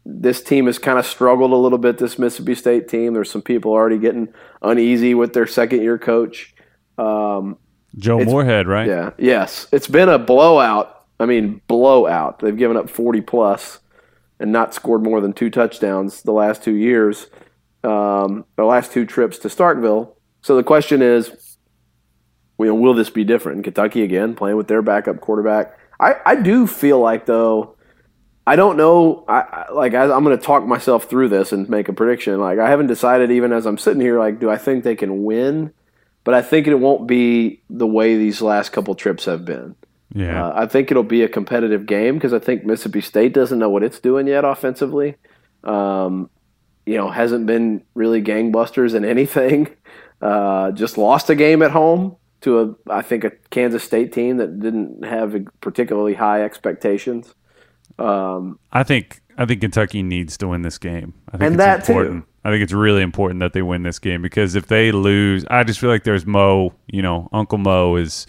This 0.04 0.42
team 0.42 0.66
has 0.66 0.78
kind 0.78 0.98
of 0.98 1.06
struggled 1.06 1.50
a 1.50 1.56
little 1.56 1.78
bit, 1.78 1.98
this 1.98 2.18
Mississippi 2.18 2.54
State 2.54 2.88
team. 2.88 3.14
There's 3.14 3.30
some 3.30 3.42
people 3.42 3.72
already 3.72 3.98
getting 3.98 4.28
uneasy 4.60 5.14
with 5.14 5.32
their 5.32 5.46
second 5.46 5.82
year 5.82 5.98
coach. 5.98 6.54
Um, 6.98 7.56
Joe 7.98 8.24
Moorhead, 8.24 8.68
right? 8.68 8.86
yeah. 8.86 9.10
Yes. 9.18 9.66
It's 9.72 9.88
been 9.88 10.08
a 10.08 10.18
blowout. 10.18 11.04
I 11.18 11.26
mean, 11.26 11.60
blowout. 11.66 12.38
They've 12.38 12.56
given 12.56 12.76
up 12.76 12.88
40 12.88 13.20
plus 13.22 13.80
and 14.38 14.52
not 14.52 14.72
scored 14.74 15.02
more 15.02 15.20
than 15.20 15.32
two 15.32 15.50
touchdowns 15.50 16.22
the 16.22 16.32
last 16.32 16.62
two 16.62 16.74
years, 16.74 17.26
um, 17.84 18.46
the 18.56 18.64
last 18.64 18.92
two 18.92 19.04
trips 19.04 19.38
to 19.38 19.48
Starkville. 19.48 20.14
So 20.42 20.56
the 20.56 20.62
question 20.62 21.02
is, 21.02 21.58
you 22.58 22.66
know, 22.66 22.74
will 22.74 22.94
this 22.94 23.10
be 23.10 23.24
different? 23.24 23.58
in 23.58 23.62
Kentucky 23.64 24.02
again, 24.02 24.34
playing 24.34 24.56
with 24.56 24.68
their 24.68 24.82
backup 24.82 25.20
quarterback. 25.20 25.78
I, 25.98 26.14
I 26.24 26.36
do 26.36 26.66
feel 26.66 26.98
like, 27.00 27.26
though, 27.26 27.76
I 28.46 28.56
don't 28.56 28.76
know. 28.76 29.24
I, 29.28 29.40
I 29.40 29.72
like 29.72 29.94
I, 29.94 30.04
I'm 30.10 30.24
going 30.24 30.36
to 30.36 30.44
talk 30.44 30.66
myself 30.66 31.04
through 31.04 31.28
this 31.28 31.52
and 31.52 31.68
make 31.68 31.88
a 31.88 31.92
prediction. 31.92 32.40
Like 32.40 32.58
I 32.58 32.68
haven't 32.68 32.88
decided 32.88 33.30
even 33.30 33.52
as 33.52 33.66
I'm 33.66 33.78
sitting 33.78 34.00
here. 34.00 34.18
Like, 34.18 34.40
do 34.40 34.50
I 34.50 34.56
think 34.56 34.82
they 34.82 34.96
can 34.96 35.22
win? 35.22 35.72
But 36.24 36.34
I 36.34 36.42
think 36.42 36.66
it 36.66 36.74
won't 36.74 37.06
be 37.06 37.62
the 37.70 37.86
way 37.86 38.16
these 38.16 38.42
last 38.42 38.70
couple 38.70 38.94
trips 38.94 39.24
have 39.24 39.44
been. 39.44 39.74
Yeah. 40.14 40.48
Uh, 40.48 40.52
I 40.54 40.66
think 40.66 40.90
it'll 40.90 41.02
be 41.02 41.22
a 41.22 41.28
competitive 41.28 41.86
game 41.86 42.16
because 42.16 42.32
I 42.32 42.38
think 42.38 42.64
Mississippi 42.64 43.00
State 43.00 43.32
doesn't 43.32 43.58
know 43.58 43.70
what 43.70 43.82
it's 43.82 44.00
doing 44.00 44.26
yet 44.26 44.44
offensively. 44.44 45.16
Um, 45.64 46.28
you 46.84 46.96
know, 46.96 47.08
hasn't 47.08 47.46
been 47.46 47.82
really 47.94 48.22
gangbusters 48.22 48.94
in 48.94 49.04
anything. 49.04 49.68
Uh, 50.22 50.70
just 50.72 50.98
lost 50.98 51.30
a 51.30 51.34
game 51.34 51.62
at 51.62 51.70
home 51.70 52.14
to 52.42 52.60
a, 52.60 52.92
I 52.92 53.00
think, 53.00 53.24
a 53.24 53.30
Kansas 53.48 53.82
State 53.82 54.12
team 54.12 54.36
that 54.36 54.60
didn't 54.60 55.02
have 55.02 55.34
particularly 55.62 56.12
high 56.12 56.42
expectations. 56.42 57.34
Um, 57.98 58.58
I 58.70 58.82
think 58.82 59.19
I 59.40 59.46
think 59.46 59.62
Kentucky 59.62 60.02
needs 60.02 60.36
to 60.36 60.48
win 60.48 60.60
this 60.60 60.76
game. 60.76 61.14
I 61.28 61.38
think 61.38 61.42
And 61.44 61.54
it's 61.54 61.64
that 61.64 61.84
too. 61.86 62.26
I 62.44 62.50
think 62.50 62.62
it's 62.62 62.74
really 62.74 63.00
important 63.00 63.40
that 63.40 63.54
they 63.54 63.62
win 63.62 63.82
this 63.82 63.98
game 63.98 64.20
because 64.20 64.54
if 64.54 64.66
they 64.66 64.92
lose, 64.92 65.46
I 65.50 65.64
just 65.64 65.80
feel 65.80 65.88
like 65.88 66.04
there's 66.04 66.26
Mo. 66.26 66.74
You 66.88 67.00
know, 67.00 67.30
Uncle 67.32 67.56
Mo 67.56 67.96
is 67.96 68.26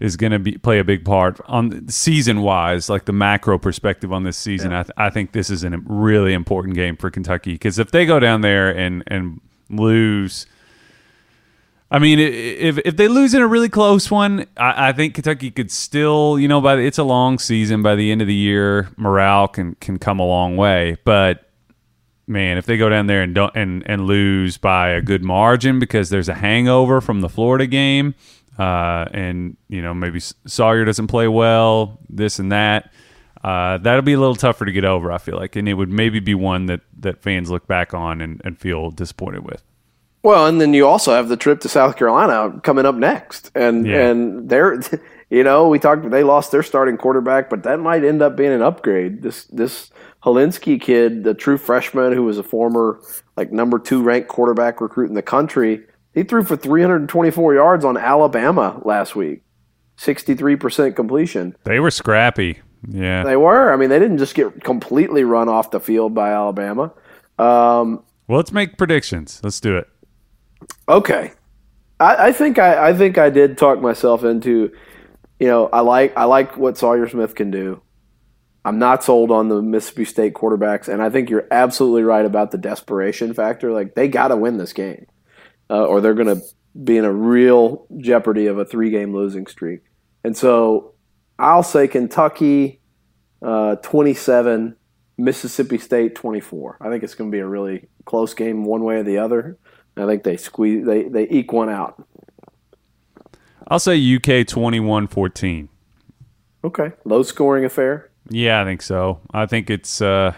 is 0.00 0.16
going 0.16 0.32
to 0.32 0.38
be 0.38 0.56
play 0.56 0.78
a 0.78 0.84
big 0.84 1.04
part 1.04 1.38
on 1.48 1.86
season 1.88 2.40
wise, 2.40 2.88
like 2.88 3.04
the 3.04 3.12
macro 3.12 3.58
perspective 3.58 4.10
on 4.10 4.22
this 4.22 4.38
season. 4.38 4.72
I, 4.72 4.84
th- 4.84 4.92
I 4.96 5.10
think 5.10 5.32
this 5.32 5.50
is 5.50 5.64
a 5.64 5.70
really 5.84 6.32
important 6.32 6.76
game 6.76 6.96
for 6.96 7.10
Kentucky 7.10 7.52
because 7.52 7.78
if 7.78 7.90
they 7.90 8.06
go 8.06 8.18
down 8.18 8.40
there 8.40 8.74
and 8.74 9.04
and 9.06 9.42
lose. 9.68 10.46
I 11.90 11.98
mean, 11.98 12.18
if 12.18 12.78
if 12.78 12.96
they 12.96 13.08
lose 13.08 13.32
in 13.32 13.40
a 13.40 13.46
really 13.46 13.70
close 13.70 14.10
one, 14.10 14.46
I, 14.58 14.88
I 14.88 14.92
think 14.92 15.14
Kentucky 15.14 15.50
could 15.50 15.70
still, 15.70 16.38
you 16.38 16.46
know, 16.46 16.60
by 16.60 16.76
the, 16.76 16.82
it's 16.82 16.98
a 16.98 17.04
long 17.04 17.38
season. 17.38 17.82
By 17.82 17.94
the 17.94 18.12
end 18.12 18.20
of 18.20 18.26
the 18.26 18.34
year, 18.34 18.88
morale 18.96 19.48
can 19.48 19.74
can 19.76 19.98
come 19.98 20.20
a 20.20 20.26
long 20.26 20.56
way. 20.56 20.98
But 21.04 21.50
man, 22.26 22.58
if 22.58 22.66
they 22.66 22.76
go 22.76 22.90
down 22.90 23.06
there 23.06 23.22
and 23.22 23.34
don't 23.34 23.56
and 23.56 23.82
and 23.86 24.06
lose 24.06 24.58
by 24.58 24.90
a 24.90 25.00
good 25.00 25.24
margin 25.24 25.78
because 25.78 26.10
there's 26.10 26.28
a 26.28 26.34
hangover 26.34 27.00
from 27.00 27.22
the 27.22 27.28
Florida 27.30 27.66
game, 27.66 28.14
uh, 28.58 29.06
and 29.12 29.56
you 29.68 29.80
know 29.80 29.94
maybe 29.94 30.20
Sawyer 30.20 30.84
doesn't 30.84 31.06
play 31.06 31.26
well, 31.26 31.98
this 32.10 32.38
and 32.38 32.52
that. 32.52 32.92
Uh, 33.42 33.78
that'll 33.78 34.02
be 34.02 34.14
a 34.14 34.18
little 34.18 34.34
tougher 34.34 34.64
to 34.64 34.72
get 34.72 34.84
over, 34.84 35.12
I 35.12 35.18
feel 35.18 35.36
like, 35.36 35.54
and 35.56 35.68
it 35.68 35.74
would 35.74 35.88
maybe 35.88 36.18
be 36.18 36.34
one 36.34 36.66
that, 36.66 36.80
that 36.98 37.22
fans 37.22 37.52
look 37.52 37.68
back 37.68 37.94
on 37.94 38.20
and, 38.20 38.42
and 38.44 38.58
feel 38.58 38.90
disappointed 38.90 39.44
with. 39.44 39.62
Well, 40.22 40.46
and 40.46 40.60
then 40.60 40.74
you 40.74 40.86
also 40.86 41.12
have 41.14 41.28
the 41.28 41.36
trip 41.36 41.60
to 41.60 41.68
South 41.68 41.96
Carolina 41.96 42.60
coming 42.62 42.86
up 42.86 42.94
next, 42.96 43.50
and 43.54 43.86
Yeah. 43.86 44.08
and 44.08 44.48
they're, 44.48 44.80
you 45.30 45.44
know, 45.44 45.68
we 45.68 45.78
talked. 45.78 46.10
They 46.10 46.24
lost 46.24 46.50
their 46.50 46.62
starting 46.62 46.96
quarterback, 46.96 47.48
but 47.50 47.62
that 47.62 47.78
might 47.80 48.04
end 48.04 48.20
up 48.22 48.36
being 48.36 48.52
an 48.52 48.62
upgrade. 48.62 49.22
This 49.22 49.44
this 49.44 49.90
Hilinski 50.24 50.80
kid, 50.80 51.22
the 51.24 51.34
true 51.34 51.56
freshman 51.56 52.12
who 52.12 52.24
was 52.24 52.38
a 52.38 52.42
former 52.42 53.00
like 53.36 53.52
number 53.52 53.78
two 53.78 54.02
ranked 54.02 54.28
quarterback 54.28 54.80
recruit 54.80 55.08
in 55.08 55.14
the 55.14 55.22
country, 55.22 55.82
he 56.12 56.24
threw 56.24 56.42
for 56.42 56.56
324 56.56 57.54
yards 57.54 57.84
on 57.84 57.96
Alabama 57.96 58.82
last 58.84 59.14
week, 59.14 59.42
63 59.96 60.56
percent 60.56 60.96
completion. 60.96 61.56
They 61.64 61.78
were 61.78 61.92
scrappy. 61.92 62.58
Yeah. 62.88 63.22
They 63.24 63.36
were. 63.36 63.72
I 63.72 63.76
mean, 63.76 63.88
they 63.90 63.98
didn't 64.00 64.18
just 64.18 64.34
get 64.34 64.62
completely 64.64 65.22
run 65.24 65.48
off 65.48 65.70
the 65.70 65.80
field 65.80 66.14
by 66.14 66.32
Alabama. 66.32 66.92
Um, 67.38 68.02
Well, 68.26 68.36
let's 68.38 68.52
make 68.52 68.76
predictions. 68.76 69.40
Let's 69.44 69.60
do 69.60 69.76
it. 69.76 69.88
Okay, 70.88 71.32
I, 72.00 72.28
I 72.28 72.32
think 72.32 72.58
I, 72.58 72.90
I 72.90 72.94
think 72.94 73.18
I 73.18 73.30
did 73.30 73.58
talk 73.58 73.80
myself 73.80 74.24
into, 74.24 74.72
you 75.38 75.46
know, 75.46 75.68
I 75.72 75.80
like 75.80 76.16
I 76.16 76.24
like 76.24 76.56
what 76.56 76.78
Sawyer 76.78 77.08
Smith 77.08 77.34
can 77.34 77.50
do. 77.50 77.82
I'm 78.64 78.78
not 78.78 79.04
sold 79.04 79.30
on 79.30 79.48
the 79.48 79.62
Mississippi 79.62 80.04
State 80.04 80.34
quarterbacks, 80.34 80.88
and 80.88 81.02
I 81.02 81.10
think 81.10 81.30
you're 81.30 81.46
absolutely 81.50 82.02
right 82.02 82.24
about 82.24 82.50
the 82.50 82.58
desperation 82.58 83.32
factor. 83.32 83.72
Like 83.72 83.94
they 83.94 84.08
got 84.08 84.28
to 84.28 84.36
win 84.36 84.58
this 84.58 84.72
game, 84.72 85.06
uh, 85.70 85.84
or 85.84 86.00
they're 86.00 86.14
going 86.14 86.40
to 86.40 86.42
be 86.84 86.96
in 86.96 87.04
a 87.04 87.12
real 87.12 87.86
jeopardy 87.98 88.46
of 88.46 88.58
a 88.58 88.64
three 88.64 88.90
game 88.90 89.14
losing 89.14 89.46
streak. 89.46 89.80
And 90.24 90.36
so 90.36 90.94
I'll 91.38 91.62
say 91.62 91.88
Kentucky 91.88 92.80
uh, 93.42 93.76
27, 93.76 94.76
Mississippi 95.16 95.78
State 95.78 96.14
24. 96.14 96.78
I 96.80 96.88
think 96.88 97.02
it's 97.02 97.14
going 97.14 97.30
to 97.30 97.34
be 97.34 97.40
a 97.40 97.46
really 97.46 97.88
close 98.04 98.34
game, 98.34 98.64
one 98.64 98.82
way 98.82 98.96
or 98.96 99.02
the 99.02 99.18
other. 99.18 99.58
I 100.00 100.06
think 100.06 100.22
they 100.22 100.36
squeeze, 100.36 100.84
they 100.84 101.04
they 101.04 101.28
eke 101.28 101.52
one 101.52 101.68
out. 101.68 102.02
I'll 103.68 103.78
say 103.78 103.98
UK 104.16 104.46
21 104.46 105.06
14. 105.08 105.68
Okay, 106.64 106.92
low 107.04 107.22
scoring 107.22 107.64
affair. 107.64 108.10
Yeah, 108.30 108.60
I 108.60 108.64
think 108.64 108.82
so. 108.82 109.20
I 109.32 109.46
think 109.46 109.70
it's, 109.70 110.02
uh, 110.02 110.32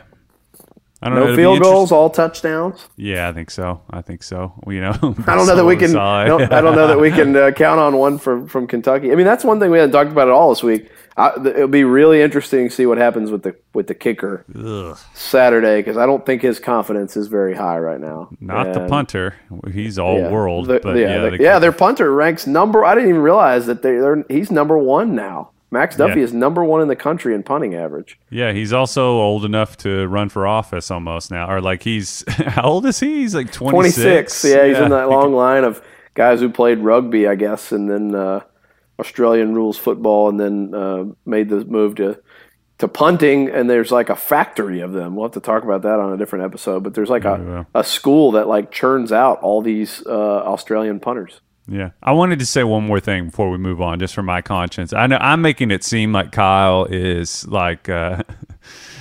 I 1.02 1.08
don't 1.08 1.14
know. 1.18 1.24
No 1.26 1.32
it'll 1.32 1.36
field 1.36 1.62
goals, 1.62 1.92
all 1.92 2.10
touchdowns. 2.10 2.86
Yeah, 2.96 3.28
I 3.28 3.32
think 3.32 3.50
so. 3.50 3.80
I 3.90 4.02
think 4.02 4.22
so. 4.22 4.52
Well, 4.64 4.74
You 4.74 4.82
know, 4.82 4.90
I 5.26 5.34
don't 5.34 5.46
know 5.46 5.56
that 5.56 5.64
we 5.64 5.76
can. 5.76 5.96
I 5.96 6.26
don't, 6.26 6.52
I 6.52 6.60
don't 6.60 6.76
know 6.76 6.88
that 6.88 7.00
we 7.00 7.10
can 7.18 7.34
uh, 7.34 7.50
count 7.52 7.80
on 7.80 7.96
one 7.96 8.18
from 8.18 8.46
from 8.46 8.66
Kentucky. 8.66 9.12
I 9.12 9.14
mean, 9.14 9.26
that's 9.26 9.44
one 9.44 9.58
thing 9.60 9.70
we 9.70 9.78
haven't 9.78 9.92
talked 9.92 10.10
about 10.10 10.28
at 10.28 10.34
all 10.34 10.50
this 10.50 10.62
week. 10.62 10.90
I, 11.16 11.32
it'll 11.44 11.68
be 11.68 11.84
really 11.84 12.22
interesting 12.22 12.68
to 12.68 12.74
see 12.74 12.86
what 12.86 12.96
happens 12.98 13.30
with 13.30 13.42
the 13.42 13.54
with 13.74 13.88
the 13.88 13.94
kicker 13.94 14.44
Ugh, 14.54 14.96
Saturday 15.14 15.80
because 15.80 15.96
I 15.96 16.06
don't 16.06 16.24
think 16.24 16.42
his 16.42 16.58
confidence 16.58 17.16
is 17.16 17.26
very 17.26 17.54
high 17.54 17.78
right 17.78 18.00
now. 18.00 18.28
not 18.40 18.72
the 18.72 18.86
punter. 18.86 19.34
He's 19.72 19.98
all 19.98 20.18
yeah, 20.18 20.30
world. 20.30 20.68
the- 20.68 20.80
but 20.80 20.96
yeah, 20.96 21.16
yeah, 21.16 21.18
the- 21.30 21.30
the 21.36 21.42
yeah, 21.42 21.58
their 21.58 21.72
punter 21.72 22.12
ranks 22.12 22.46
number. 22.46 22.84
I 22.84 22.94
didn't 22.94 23.10
even 23.10 23.20
realize 23.22 23.66
that 23.66 23.82
they, 23.82 23.92
they're 23.98 24.24
he's 24.28 24.50
number 24.50 24.78
one 24.78 25.14
now. 25.14 25.50
Max 25.72 25.94
Duffy 25.96 26.18
Yeah. 26.18 26.24
is 26.24 26.32
number 26.32 26.64
one 26.64 26.80
in 26.80 26.88
the 26.88 26.96
country 26.96 27.32
in 27.32 27.44
punting 27.44 27.76
average. 27.76 28.18
Yeah, 28.28 28.52
he's 28.52 28.72
also 28.72 29.18
old 29.20 29.44
enough 29.44 29.76
to 29.78 30.08
run 30.08 30.28
for 30.28 30.44
office 30.46 30.90
almost 30.90 31.30
now. 31.30 31.48
Or 31.48 31.60
like 31.60 31.82
he's 31.84 32.24
how 32.28 32.62
old 32.62 32.86
is 32.86 32.98
he? 32.98 33.18
He's 33.20 33.34
like 33.36 33.52
26. 33.52 33.94
26. 34.40 34.44
Yeah, 34.44 34.66
he's 34.66 34.78
in 34.78 34.90
that 34.90 35.08
long 35.10 35.32
line 35.32 35.62
of 35.64 35.80
guys 36.14 36.40
who 36.40 36.48
played 36.50 36.78
rugby, 36.80 37.28
I 37.28 37.36
guess, 37.36 37.70
and 37.70 37.88
then 37.88 38.14
uh, 38.16 38.40
Australian 39.00 39.54
rules 39.54 39.78
football, 39.78 40.28
and 40.28 40.38
then 40.38 40.74
uh, 40.74 41.04
made 41.24 41.48
the 41.48 41.64
move 41.64 41.96
to 41.96 42.20
to 42.78 42.88
punting. 42.88 43.48
And 43.50 43.68
there's 43.68 43.90
like 43.90 44.08
a 44.08 44.16
factory 44.16 44.80
of 44.80 44.92
them. 44.92 45.16
We'll 45.16 45.26
have 45.26 45.32
to 45.32 45.40
talk 45.40 45.64
about 45.64 45.82
that 45.82 45.98
on 45.98 46.12
a 46.12 46.16
different 46.16 46.44
episode. 46.44 46.82
But 46.84 46.94
there's 46.94 47.10
like 47.10 47.24
a, 47.24 47.36
will. 47.36 47.66
a 47.74 47.84
school 47.84 48.32
that 48.32 48.48
like 48.48 48.70
churns 48.70 49.12
out 49.12 49.40
all 49.40 49.62
these 49.62 50.02
uh, 50.06 50.10
Australian 50.10 51.00
punters. 51.00 51.40
Yeah. 51.68 51.90
I 52.02 52.12
wanted 52.12 52.40
to 52.40 52.46
say 52.46 52.64
one 52.64 52.84
more 52.84 53.00
thing 53.00 53.26
before 53.26 53.48
we 53.50 53.58
move 53.58 53.80
on, 53.80 54.00
just 54.00 54.14
for 54.14 54.22
my 54.22 54.42
conscience. 54.42 54.92
I 54.92 55.06
know 55.06 55.18
I'm 55.20 55.40
making 55.40 55.70
it 55.70 55.84
seem 55.84 56.12
like 56.12 56.32
Kyle 56.32 56.84
is 56.84 57.46
like 57.46 57.88
uh 57.88 58.22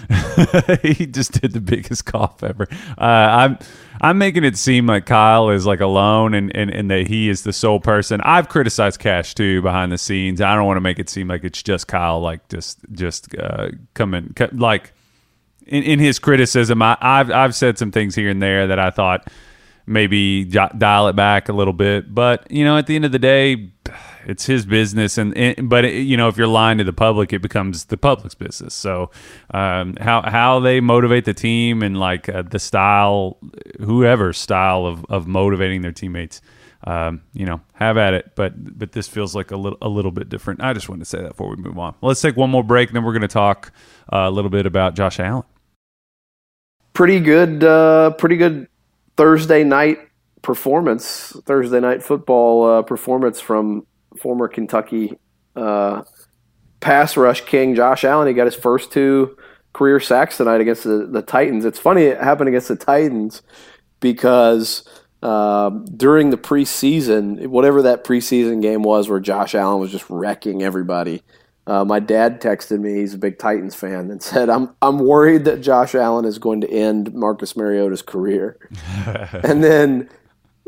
he 0.82 1.06
just 1.06 1.42
did 1.42 1.54
the 1.54 1.62
biggest 1.62 2.06
cough 2.06 2.44
ever. 2.44 2.68
Uh, 2.98 3.02
I'm 3.02 3.60
I'm 4.02 4.18
making 4.18 4.44
it 4.44 4.58
seem 4.58 4.88
like 4.88 5.06
Kyle 5.06 5.50
is 5.50 5.66
like 5.66 5.82
alone 5.82 6.34
and, 6.34 6.56
and, 6.56 6.70
and 6.72 6.90
that 6.90 7.08
he 7.08 7.30
is 7.30 7.44
the 7.44 7.54
sole 7.54 7.80
person. 7.80 8.22
I've 8.22 8.48
criticized 8.48 9.00
Kash 9.00 9.36
too 9.36 9.62
behind 9.62 9.92
the 9.92 9.98
scenes. 9.98 10.42
I 10.42 10.56
don't 10.56 10.66
want 10.66 10.78
to 10.78 10.82
make 10.82 11.00
it 11.00 11.10
seem 11.10 11.28
like 11.28 11.44
it's 11.44 11.62
just 11.62 11.88
Kyle 11.88 12.22
like 12.22 12.48
just 12.50 12.80
just 12.94 13.36
uh 13.36 13.70
coming 13.94 14.36
like 14.54 14.94
in, 15.70 15.84
in 15.84 16.00
his 16.00 16.20
criticism, 16.20 16.82
I, 16.82 16.98
I've 17.00 17.32
I've 17.32 17.56
said 17.56 17.78
some 17.78 17.92
things 17.92 18.16
here 18.16 18.30
and 18.30 18.42
there 18.42 18.68
that 18.68 18.80
I 18.80 18.90
thought 18.90 19.28
maybe 19.86 20.46
dial 20.46 21.08
it 21.08 21.16
back 21.16 21.50
a 21.50 21.54
little 21.54 21.74
bit. 21.74 22.14
But 22.14 22.50
you 22.52 22.66
know, 22.66 22.78
at 22.78 22.88
the 22.88 22.96
end 22.96 23.06
of 23.06 23.12
the 23.12 23.20
day, 23.20 23.72
it's 24.26 24.46
his 24.46 24.66
business, 24.66 25.18
and, 25.18 25.36
and 25.38 25.70
but 25.70 25.86
it, 25.86 26.02
you 26.02 26.18
know, 26.18 26.28
if 26.28 26.38
you're 26.38 26.48
lying 26.48 26.78
to 26.78 26.84
the 26.84 26.94
public, 26.94 27.34
it 27.34 27.42
becomes 27.42 27.86
the 27.86 27.98
public's 27.98 28.36
business. 28.36 28.74
So 28.74 29.12
um, 29.52 29.96
how 30.00 30.22
how 30.22 30.60
they 30.60 30.80
motivate 30.80 31.26
the 31.26 31.34
team 31.34 31.84
and 31.84 31.98
like 32.00 32.30
uh, 32.30 32.44
the 32.44 32.60
style, 32.60 33.38
whoever 33.80 34.34
style 34.34 34.86
of 34.86 35.06
of 35.10 35.28
motivating 35.28 35.82
their 35.82 35.92
teammates. 35.92 36.42
Um, 36.82 37.24
you 37.34 37.46
know, 37.46 37.60
have 37.74 37.98
at 37.98 38.14
it, 38.14 38.32
but 38.36 38.54
but 38.80 38.94
this 38.94 39.06
feels 39.10 39.36
like 39.36 39.52
a 39.52 39.58
little 39.58 39.78
a 39.82 39.90
little 39.90 40.12
bit 40.12 40.30
different. 40.30 40.64
I 40.64 40.72
just 40.72 40.88
wanted 40.88 41.00
to 41.00 41.06
say 41.06 41.22
that 41.22 41.30
before 41.30 41.50
we 41.50 41.58
move 41.58 41.78
on. 41.78 41.94
Let's 42.02 42.22
take 42.22 42.38
one 42.38 42.50
more 42.50 42.64
break, 42.64 42.88
and 42.88 42.96
then 42.96 43.04
we're 43.04 43.12
going 43.12 43.22
to 43.22 43.28
talk 43.28 43.74
uh, 44.14 44.20
a 44.20 44.32
little 44.32 44.50
bit 44.50 44.66
about 44.66 44.96
Josh 44.96 45.20
Allen. 45.20 45.44
Pretty 46.94 47.20
good, 47.20 47.66
uh, 47.66 48.12
pretty 48.12 48.38
good 48.38 48.70
Thursday 49.18 49.66
night 49.66 50.00
performance. 50.42 51.36
Thursday 51.46 51.82
night 51.82 52.02
football 52.02 52.66
uh, 52.66 52.82
performance 52.82 53.42
from 53.42 53.86
former 54.20 54.48
Kentucky 54.48 55.18
uh, 55.56 56.04
pass 56.80 57.18
rush 57.18 57.42
king 57.46 57.76
Josh 57.76 58.04
Allen. 58.04 58.28
He 58.28 58.34
got 58.34 58.46
his 58.46 58.56
first 58.56 58.92
two 58.92 59.38
career 59.74 60.00
sacks 60.00 60.38
tonight 60.38 60.62
against 60.62 60.84
the, 60.84 61.08
the 61.10 61.22
Titans. 61.22 61.66
It's 61.66 61.80
funny 61.80 62.04
it 62.04 62.22
happened 62.22 62.50
against 62.50 62.68
the 62.68 62.76
Titans 62.76 63.42
because 64.00 64.88
uh, 65.22 65.70
during 65.70 66.30
the 66.30 66.38
preseason, 66.38 67.48
whatever 67.48 67.82
that 67.82 68.04
preseason 68.04 68.62
game 68.62 68.84
was 68.84 69.10
where 69.10 69.20
Josh 69.20 69.56
Allen 69.56 69.80
was 69.80 69.92
just 69.92 70.10
wrecking 70.10 70.64
everybody, 70.64 71.24
uh, 71.68 71.86
my 71.86 72.00
dad 72.00 72.42
texted 72.42 72.80
me. 72.80 72.96
He's 72.96 73.14
a 73.14 73.18
big 73.18 73.38
Titans 73.38 73.76
fan 73.76 74.10
and 74.10 74.22
said, 74.24 74.50
"I'm 74.50 74.70
I'm 74.82 75.00
worried 75.00 75.46
that 75.46 75.62
Josh 75.62 75.94
Allen 75.94 76.26
is 76.26 76.40
going 76.40 76.62
to 76.62 76.70
end 76.70 77.14
Marcus 77.14 77.56
Mariota's 77.56 78.02
career." 78.02 78.58
and 79.06 79.64
then 79.64 80.10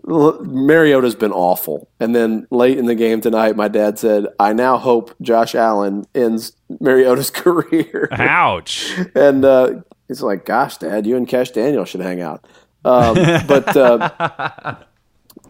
Mariota's 0.03 1.15
been 1.15 1.31
awful. 1.31 1.89
And 1.99 2.15
then 2.15 2.47
late 2.49 2.77
in 2.77 2.85
the 2.85 2.95
game 2.95 3.21
tonight, 3.21 3.55
my 3.55 3.67
dad 3.67 3.99
said, 3.99 4.27
"I 4.39 4.53
now 4.53 4.77
hope 4.77 5.13
Josh 5.21 5.55
Allen 5.55 6.05
ends 6.15 6.53
Mariota's 6.79 7.29
career." 7.31 8.09
Ouch! 8.11 8.97
and 9.15 9.45
uh, 9.45 9.81
he's 10.07 10.21
like, 10.21 10.45
"Gosh, 10.45 10.77
Dad, 10.77 11.05
you 11.05 11.15
and 11.17 11.27
Kash 11.27 11.51
Daniel 11.51 11.85
should 11.85 12.01
hang 12.01 12.21
out." 12.21 12.45
Um, 12.83 13.15
but 13.47 13.77
uh, 13.77 14.75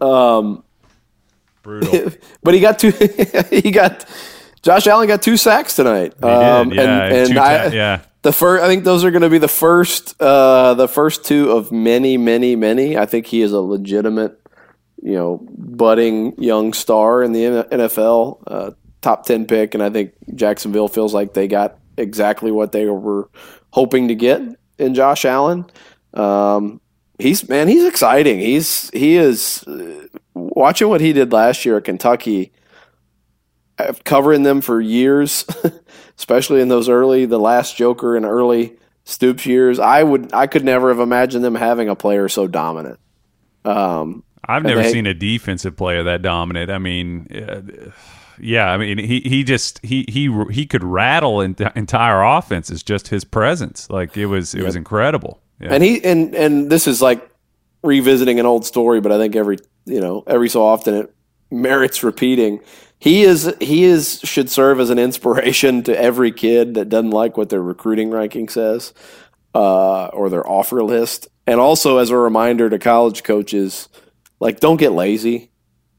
um, 0.04 0.64
Brutal. 1.62 2.12
but 2.42 2.54
he 2.54 2.60
got 2.60 2.78
two. 2.78 2.90
he 3.50 3.70
got 3.70 4.04
Josh 4.62 4.86
Allen 4.86 5.08
got 5.08 5.22
two 5.22 5.36
sacks 5.36 5.76
tonight. 5.76 6.22
Um, 6.22 6.70
did, 6.70 6.76
yeah, 6.76 7.04
and, 7.04 7.30
and 7.30 7.38
I, 7.38 7.68
ta- 7.68 7.74
yeah. 7.74 8.00
the 8.22 8.32
first. 8.32 8.64
I 8.64 8.66
think 8.66 8.84
those 8.84 9.04
are 9.04 9.10
going 9.10 9.22
to 9.22 9.30
be 9.30 9.38
the 9.38 9.48
first. 9.48 10.20
Uh, 10.20 10.74
the 10.74 10.88
first 10.88 11.24
two 11.24 11.50
of 11.50 11.70
many, 11.72 12.16
many, 12.16 12.56
many. 12.56 12.96
I 12.98 13.06
think 13.06 13.26
he 13.26 13.42
is 13.42 13.52
a 13.52 13.60
legitimate, 13.60 14.40
you 15.02 15.14
know, 15.14 15.46
budding 15.50 16.40
young 16.40 16.72
star 16.72 17.22
in 17.22 17.32
the 17.32 17.66
NFL, 17.70 18.42
uh, 18.46 18.70
top 19.00 19.26
ten 19.26 19.46
pick, 19.46 19.74
and 19.74 19.82
I 19.82 19.90
think 19.90 20.12
Jacksonville 20.34 20.88
feels 20.88 21.12
like 21.12 21.34
they 21.34 21.48
got 21.48 21.78
exactly 21.96 22.50
what 22.50 22.72
they 22.72 22.86
were 22.86 23.28
hoping 23.70 24.08
to 24.08 24.14
get 24.14 24.40
in 24.78 24.94
Josh 24.94 25.24
Allen. 25.24 25.66
Um, 26.14 26.80
he's 27.18 27.48
man, 27.48 27.68
he's 27.68 27.84
exciting. 27.84 28.38
He's 28.38 28.90
he 28.90 29.16
is 29.16 29.64
uh, 29.64 30.06
watching 30.34 30.88
what 30.88 31.00
he 31.00 31.12
did 31.12 31.32
last 31.32 31.64
year 31.64 31.78
at 31.78 31.84
Kentucky. 31.84 32.52
uh, 33.78 33.92
Covering 34.04 34.42
them 34.44 34.60
for 34.60 34.80
years, 34.80 35.44
especially 36.18 36.60
in 36.60 36.68
those 36.68 36.88
early, 36.88 37.26
the 37.26 37.38
last 37.40 37.76
Joker 37.76 38.16
and 38.16 38.24
early 38.24 38.76
Stoops 39.04 39.46
years. 39.46 39.80
I 39.80 40.02
would, 40.04 40.32
I 40.32 40.46
could 40.46 40.64
never 40.64 40.90
have 40.90 41.00
imagined 41.00 41.44
them 41.44 41.56
having 41.56 41.88
a 41.88 41.96
player 41.96 42.28
so 42.28 42.46
dominant. 42.46 43.00
Um, 43.64 44.22
I've 44.46 44.62
never 44.62 44.82
they, 44.82 44.92
seen 44.92 45.06
a 45.06 45.14
defensive 45.14 45.76
player 45.76 46.02
that 46.02 46.22
dominant. 46.22 46.70
I 46.70 46.78
mean, 46.78 47.28
uh, 47.32 47.90
yeah, 48.38 48.70
I 48.70 48.76
mean 48.76 48.98
he 48.98 49.20
he 49.20 49.44
just 49.44 49.78
he 49.84 50.04
he 50.08 50.34
he 50.50 50.66
could 50.66 50.82
rattle 50.82 51.40
entire 51.40 52.22
offenses 52.22 52.82
just 52.82 53.08
his 53.08 53.24
presence. 53.24 53.88
Like 53.88 54.16
it 54.16 54.26
was 54.26 54.54
it 54.54 54.58
yep. 54.58 54.66
was 54.66 54.76
incredible. 54.76 55.40
Yeah. 55.60 55.74
And 55.74 55.82
he 55.82 56.02
and 56.04 56.34
and 56.34 56.70
this 56.70 56.88
is 56.88 57.00
like 57.00 57.28
revisiting 57.82 58.40
an 58.40 58.46
old 58.46 58.66
story, 58.66 59.00
but 59.00 59.12
I 59.12 59.18
think 59.18 59.36
every 59.36 59.58
you 59.84 60.00
know 60.00 60.24
every 60.26 60.48
so 60.48 60.64
often 60.64 60.94
it 60.94 61.14
merits 61.50 62.02
repeating. 62.02 62.60
He 62.98 63.22
is 63.22 63.54
he 63.60 63.84
is 63.84 64.20
should 64.24 64.50
serve 64.50 64.80
as 64.80 64.90
an 64.90 64.98
inspiration 64.98 65.82
to 65.84 66.00
every 66.00 66.32
kid 66.32 66.74
that 66.74 66.88
doesn't 66.88 67.10
like 67.10 67.36
what 67.36 67.48
their 67.48 67.62
recruiting 67.62 68.10
ranking 68.10 68.48
says 68.48 68.92
uh, 69.54 70.06
or 70.06 70.28
their 70.30 70.48
offer 70.48 70.82
list, 70.82 71.28
and 71.46 71.60
also 71.60 71.98
as 71.98 72.10
a 72.10 72.16
reminder 72.16 72.70
to 72.70 72.78
college 72.78 73.22
coaches, 73.22 73.88
like 74.42 74.58
don't 74.58 74.76
get 74.76 74.90
lazy 74.90 75.50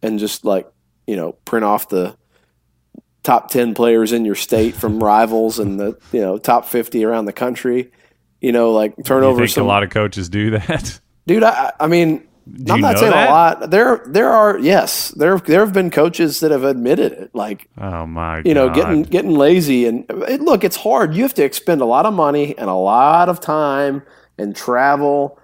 and 0.02 0.20
just 0.20 0.44
like 0.44 0.70
you 1.08 1.16
know 1.16 1.32
print 1.46 1.64
off 1.64 1.88
the 1.88 2.16
top 3.24 3.50
10 3.50 3.74
players 3.74 4.12
in 4.12 4.26
your 4.26 4.36
state 4.36 4.76
from 4.76 5.02
rivals 5.04 5.60
and 5.60 5.80
the 5.80 5.98
you 6.12 6.20
know 6.20 6.38
top 6.38 6.66
50 6.66 7.04
around 7.06 7.26
the 7.26 7.34
country 7.34 7.92
you 8.42 8.52
know 8.52 8.72
like 8.72 8.94
turnover 9.06 9.42
you 9.42 9.48
think 9.48 9.56
some, 9.56 9.64
a 9.64 9.68
lot 9.68 9.82
of 9.82 9.90
coaches 9.90 10.28
do 10.28 10.52
that 10.52 11.00
dude 11.26 11.44
i, 11.44 11.72
I 11.80 11.88
mean 11.88 12.28
do 12.52 12.74
I'm 12.74 12.82
not 12.82 13.00
saying 13.00 13.12
that? 13.12 13.30
a 13.30 13.32
lot. 13.32 13.70
There, 13.72 14.04
there 14.06 14.30
are 14.30 14.60
yes, 14.60 15.12
there 15.12 15.38
there 15.38 15.62
have 15.62 15.72
been 15.72 15.90
coaches 15.90 16.42
that 16.42 16.52
have 16.52 16.66
admitted 16.66 17.14
it. 17.14 17.34
Like, 17.34 17.70
oh 17.78 18.06
my, 18.06 18.42
you 18.44 18.54
know, 18.54 18.70
getting 18.70 19.04
getting 19.04 19.32
lazy 19.32 19.86
and 19.86 20.04
it, 20.28 20.42
look, 20.42 20.66
it's 20.66 20.76
hard. 20.76 21.16
You 21.16 21.22
have 21.22 21.34
to 21.36 21.44
expend 21.46 21.80
a 21.80 21.86
lot 21.86 22.06
of 22.06 22.14
money 22.14 22.54
and 22.58 22.70
a 22.70 22.74
lot 22.74 23.30
of 23.30 23.40
time 23.40 24.04
and 24.38 24.54
travel. 24.54 25.40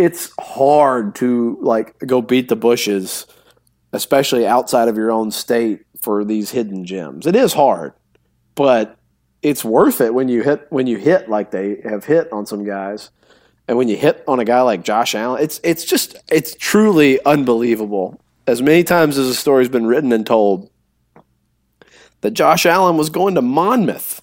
It's 0.00 0.32
hard 0.40 1.14
to 1.16 1.58
like 1.60 1.98
go 1.98 2.22
beat 2.22 2.48
the 2.48 2.56
bushes, 2.56 3.26
especially 3.92 4.46
outside 4.46 4.88
of 4.88 4.96
your 4.96 5.10
own 5.10 5.30
state 5.30 5.82
for 6.00 6.24
these 6.24 6.50
hidden 6.50 6.86
gems. 6.86 7.26
It 7.26 7.36
is 7.36 7.52
hard, 7.52 7.92
but 8.54 8.96
it's 9.42 9.62
worth 9.62 10.00
it 10.00 10.14
when 10.14 10.28
you 10.28 10.42
hit 10.42 10.66
when 10.70 10.86
you 10.86 10.96
hit 10.96 11.28
like 11.28 11.50
they 11.50 11.82
have 11.84 12.06
hit 12.06 12.32
on 12.32 12.46
some 12.46 12.64
guys. 12.64 13.10
And 13.68 13.76
when 13.76 13.88
you 13.88 13.96
hit 13.98 14.24
on 14.26 14.40
a 14.40 14.44
guy 14.46 14.62
like 14.62 14.84
Josh 14.84 15.14
Allen, 15.14 15.42
it's 15.42 15.60
it's 15.62 15.84
just 15.84 16.16
it's 16.30 16.56
truly 16.56 17.22
unbelievable. 17.26 18.18
As 18.46 18.62
many 18.62 18.84
times 18.84 19.18
as 19.18 19.28
the 19.28 19.34
story's 19.34 19.68
been 19.68 19.86
written 19.86 20.12
and 20.12 20.26
told 20.26 20.70
that 22.22 22.30
Josh 22.30 22.64
Allen 22.64 22.96
was 22.96 23.10
going 23.10 23.34
to 23.34 23.42
Monmouth. 23.42 24.22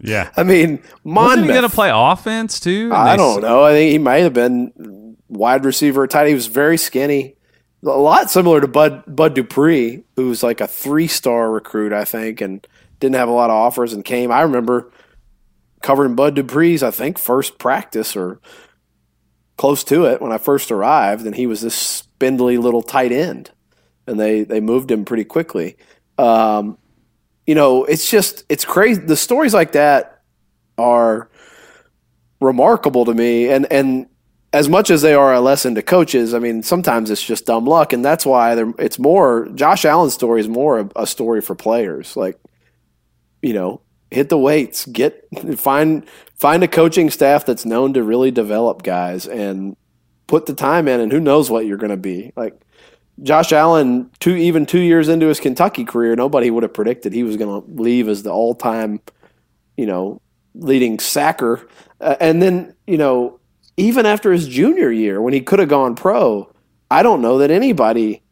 Yeah. 0.00 0.30
I 0.36 0.42
mean, 0.42 0.82
Monmouth. 1.04 1.30
Wasn't 1.30 1.46
he 1.46 1.48
going 1.48 1.62
to 1.62 1.74
play 1.74 1.90
offense 1.92 2.60
too? 2.60 2.90
I 2.92 3.16
don't 3.16 3.42
know. 3.42 3.64
I 3.64 3.72
think 3.72 3.92
he 3.92 3.98
might 3.98 4.22
have 4.22 4.34
been 4.34 5.16
wide 5.28 5.64
receiver 5.64 6.06
tight. 6.06 6.28
He 6.28 6.34
was 6.34 6.46
very 6.46 6.76
skinny 6.76 7.36
a 7.84 7.88
lot 7.88 8.30
similar 8.30 8.60
to 8.60 8.68
Bud 8.68 9.04
Bud 9.06 9.34
Dupree, 9.34 10.02
who's 10.16 10.42
like 10.42 10.60
a 10.60 10.66
three 10.66 11.06
star 11.06 11.50
recruit, 11.50 11.92
I 11.92 12.04
think, 12.04 12.40
and 12.40 12.66
didn't 13.00 13.16
have 13.16 13.28
a 13.28 13.32
lot 13.32 13.50
of 13.50 13.56
offers 13.56 13.92
and 13.92 14.04
came. 14.04 14.32
I 14.32 14.42
remember 14.42 14.90
covering 15.82 16.16
Bud 16.16 16.34
Dupree's, 16.34 16.82
I 16.82 16.90
think, 16.90 17.18
first 17.18 17.58
practice 17.58 18.16
or 18.16 18.40
close 19.56 19.84
to 19.84 20.06
it 20.06 20.20
when 20.20 20.32
I 20.32 20.38
first 20.38 20.70
arrived, 20.70 21.24
and 21.24 21.36
he 21.36 21.46
was 21.46 21.60
this 21.60 21.74
spindly 21.74 22.58
little 22.58 22.82
tight 22.82 23.12
end, 23.12 23.50
and 24.06 24.18
they 24.18 24.42
they 24.42 24.60
moved 24.60 24.90
him 24.90 25.04
pretty 25.04 25.24
quickly. 25.24 25.76
Um, 26.16 26.78
you 27.48 27.54
know, 27.54 27.86
it's 27.86 28.10
just 28.10 28.44
it's 28.50 28.66
crazy. 28.66 29.00
The 29.00 29.16
stories 29.16 29.54
like 29.54 29.72
that 29.72 30.20
are 30.76 31.30
remarkable 32.42 33.06
to 33.06 33.14
me, 33.14 33.48
and 33.48 33.66
and 33.72 34.06
as 34.52 34.68
much 34.68 34.90
as 34.90 35.00
they 35.00 35.14
are 35.14 35.32
a 35.32 35.40
lesson 35.40 35.74
to 35.76 35.82
coaches, 35.82 36.34
I 36.34 36.40
mean, 36.40 36.62
sometimes 36.62 37.10
it's 37.10 37.22
just 37.22 37.46
dumb 37.46 37.64
luck, 37.64 37.94
and 37.94 38.04
that's 38.04 38.26
why 38.26 38.54
it's 38.78 38.98
more. 38.98 39.48
Josh 39.54 39.86
Allen's 39.86 40.12
story 40.12 40.42
is 40.42 40.48
more 40.48 40.80
a, 40.80 40.90
a 40.94 41.06
story 41.06 41.40
for 41.40 41.54
players. 41.54 42.18
Like, 42.18 42.38
you 43.40 43.54
know, 43.54 43.80
hit 44.10 44.28
the 44.28 44.36
weights, 44.36 44.84
get 44.84 45.26
find 45.56 46.06
find 46.34 46.62
a 46.62 46.68
coaching 46.68 47.08
staff 47.08 47.46
that's 47.46 47.64
known 47.64 47.94
to 47.94 48.02
really 48.02 48.30
develop 48.30 48.82
guys, 48.82 49.26
and 49.26 49.74
put 50.26 50.44
the 50.44 50.52
time 50.54 50.86
in. 50.86 51.00
And 51.00 51.10
who 51.10 51.18
knows 51.18 51.50
what 51.50 51.64
you're 51.64 51.78
going 51.78 51.88
to 51.92 51.96
be 51.96 52.30
like. 52.36 52.60
Josh 53.22 53.52
Allen, 53.52 54.10
two 54.20 54.36
even 54.36 54.66
two 54.66 54.80
years 54.80 55.08
into 55.08 55.26
his 55.26 55.40
Kentucky 55.40 55.84
career, 55.84 56.14
nobody 56.14 56.50
would 56.50 56.62
have 56.62 56.74
predicted 56.74 57.12
he 57.12 57.22
was 57.22 57.36
going 57.36 57.62
to 57.62 57.82
leave 57.82 58.08
as 58.08 58.22
the 58.22 58.30
all 58.30 58.54
time, 58.54 59.00
you 59.76 59.86
know, 59.86 60.20
leading 60.54 60.98
sacker, 60.98 61.68
uh, 62.00 62.16
and 62.20 62.40
then 62.40 62.74
you 62.86 62.96
know 62.98 63.40
even 63.76 64.06
after 64.06 64.32
his 64.32 64.48
junior 64.48 64.90
year 64.90 65.20
when 65.22 65.32
he 65.32 65.40
could 65.40 65.58
have 65.58 65.68
gone 65.68 65.94
pro, 65.94 66.52
I 66.90 67.02
don't 67.02 67.22
know 67.22 67.38
that 67.38 67.50
anybody, 67.50 68.22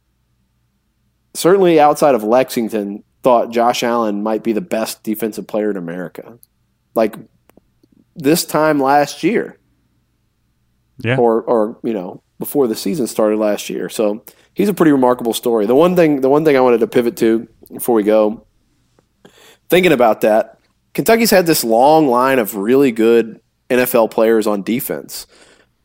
certainly 1.35 1.79
outside 1.79 2.15
of 2.15 2.25
Lexington, 2.25 3.05
thought 3.23 3.51
Josh 3.51 3.83
Allen 3.83 4.23
might 4.23 4.43
be 4.43 4.53
the 4.53 4.61
best 4.61 5.03
defensive 5.03 5.47
player 5.47 5.71
in 5.71 5.77
America. 5.77 6.39
Like 6.95 7.17
this 8.15 8.45
time 8.45 8.81
last 8.81 9.23
year. 9.23 9.59
Yeah. 10.99 11.17
Or 11.17 11.43
or, 11.43 11.79
you 11.83 11.93
know, 11.93 12.23
before 12.39 12.67
the 12.67 12.75
season 12.75 13.07
started 13.07 13.39
last 13.39 13.69
year. 13.69 13.89
So 13.89 14.25
he's 14.57 14.71
a 14.71 14.75
pretty 14.75 14.91
remarkable 14.91 15.35
story. 15.35 15.67
The 15.67 15.75
one 15.75 15.95
thing 15.95 16.23
the 16.23 16.31
one 16.31 16.45
thing 16.45 16.57
I 16.57 16.61
wanted 16.61 16.81
to 16.81 16.89
pivot 16.89 17.17
to 17.19 17.47
before 17.73 17.95
we 17.95 18.03
go, 18.03 18.45
thinking 19.69 19.93
about 19.93 20.23
that, 20.23 20.59
Kentucky's 20.95 21.31
had 21.31 21.47
this 21.47 21.63
long 21.63 22.09
line 22.09 22.41
of 22.41 22.57
really 22.57 22.91
good 22.91 23.41
NFL 23.71 24.11
players 24.11 24.47
on 24.47 24.63
defense. 24.63 25.27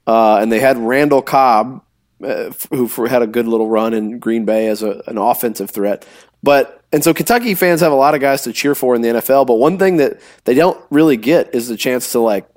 Uh, 0.07 0.37
and 0.37 0.51
they 0.51 0.59
had 0.59 0.77
Randall 0.77 1.21
Cobb, 1.21 1.83
uh, 2.23 2.51
who 2.71 2.87
had 3.05 3.21
a 3.21 3.27
good 3.27 3.45
little 3.45 3.69
run 3.69 3.93
in 3.93 4.19
Green 4.19 4.45
Bay 4.45 4.67
as 4.67 4.81
a, 4.81 5.03
an 5.05 5.17
offensive 5.17 5.69
threat. 5.69 6.07
But 6.41 6.83
and 6.93 7.03
so 7.03 7.13
Kentucky 7.13 7.55
fans 7.55 7.81
have 7.81 7.91
a 7.91 7.95
lot 7.95 8.15
of 8.15 8.21
guys 8.21 8.43
to 8.43 8.53
cheer 8.53 8.73
for 8.73 8.95
in 8.95 9.01
the 9.01 9.09
NFL. 9.09 9.45
But 9.47 9.55
one 9.55 9.77
thing 9.77 9.97
that 9.97 10.19
they 10.45 10.53
don't 10.53 10.81
really 10.89 11.17
get 11.17 11.53
is 11.53 11.67
the 11.67 11.77
chance 11.77 12.11
to 12.13 12.19
like 12.19 12.47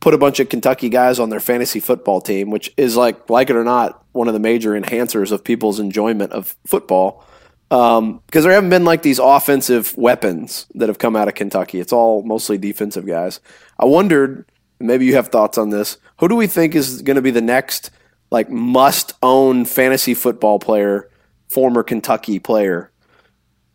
put 0.00 0.14
a 0.14 0.18
bunch 0.18 0.40
of 0.40 0.48
Kentucky 0.48 0.88
guys 0.88 1.18
on 1.18 1.30
their 1.30 1.40
fantasy 1.40 1.80
football 1.80 2.20
team, 2.20 2.50
which 2.50 2.72
is 2.76 2.96
like 2.96 3.28
like 3.28 3.50
it 3.50 3.56
or 3.56 3.64
not 3.64 4.04
one 4.12 4.28
of 4.28 4.34
the 4.34 4.40
major 4.40 4.72
enhancers 4.72 5.32
of 5.32 5.44
people's 5.44 5.80
enjoyment 5.80 6.32
of 6.32 6.56
football. 6.66 7.24
Um, 7.70 8.22
because 8.26 8.44
there 8.44 8.52
haven't 8.52 8.70
been 8.70 8.86
like 8.86 9.02
these 9.02 9.18
offensive 9.18 9.96
weapons 9.98 10.66
that 10.74 10.88
have 10.88 10.98
come 10.98 11.16
out 11.16 11.28
of 11.28 11.34
Kentucky. 11.34 11.80
It's 11.80 11.92
all 11.92 12.22
mostly 12.22 12.56
defensive 12.56 13.06
guys. 13.06 13.40
I 13.78 13.84
wondered 13.84 14.50
maybe 14.80 15.04
you 15.04 15.16
have 15.16 15.28
thoughts 15.28 15.58
on 15.58 15.70
this. 15.70 15.98
Who 16.20 16.28
do 16.28 16.34
we 16.34 16.46
think 16.46 16.74
is 16.74 17.02
going 17.02 17.16
to 17.16 17.22
be 17.22 17.30
the 17.30 17.42
next 17.42 17.90
like 18.30 18.50
must 18.50 19.12
own 19.22 19.64
fantasy 19.64 20.14
football 20.14 20.58
player, 20.58 21.10
former 21.48 21.82
Kentucky 21.82 22.38
player, 22.38 22.90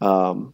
um, 0.02 0.54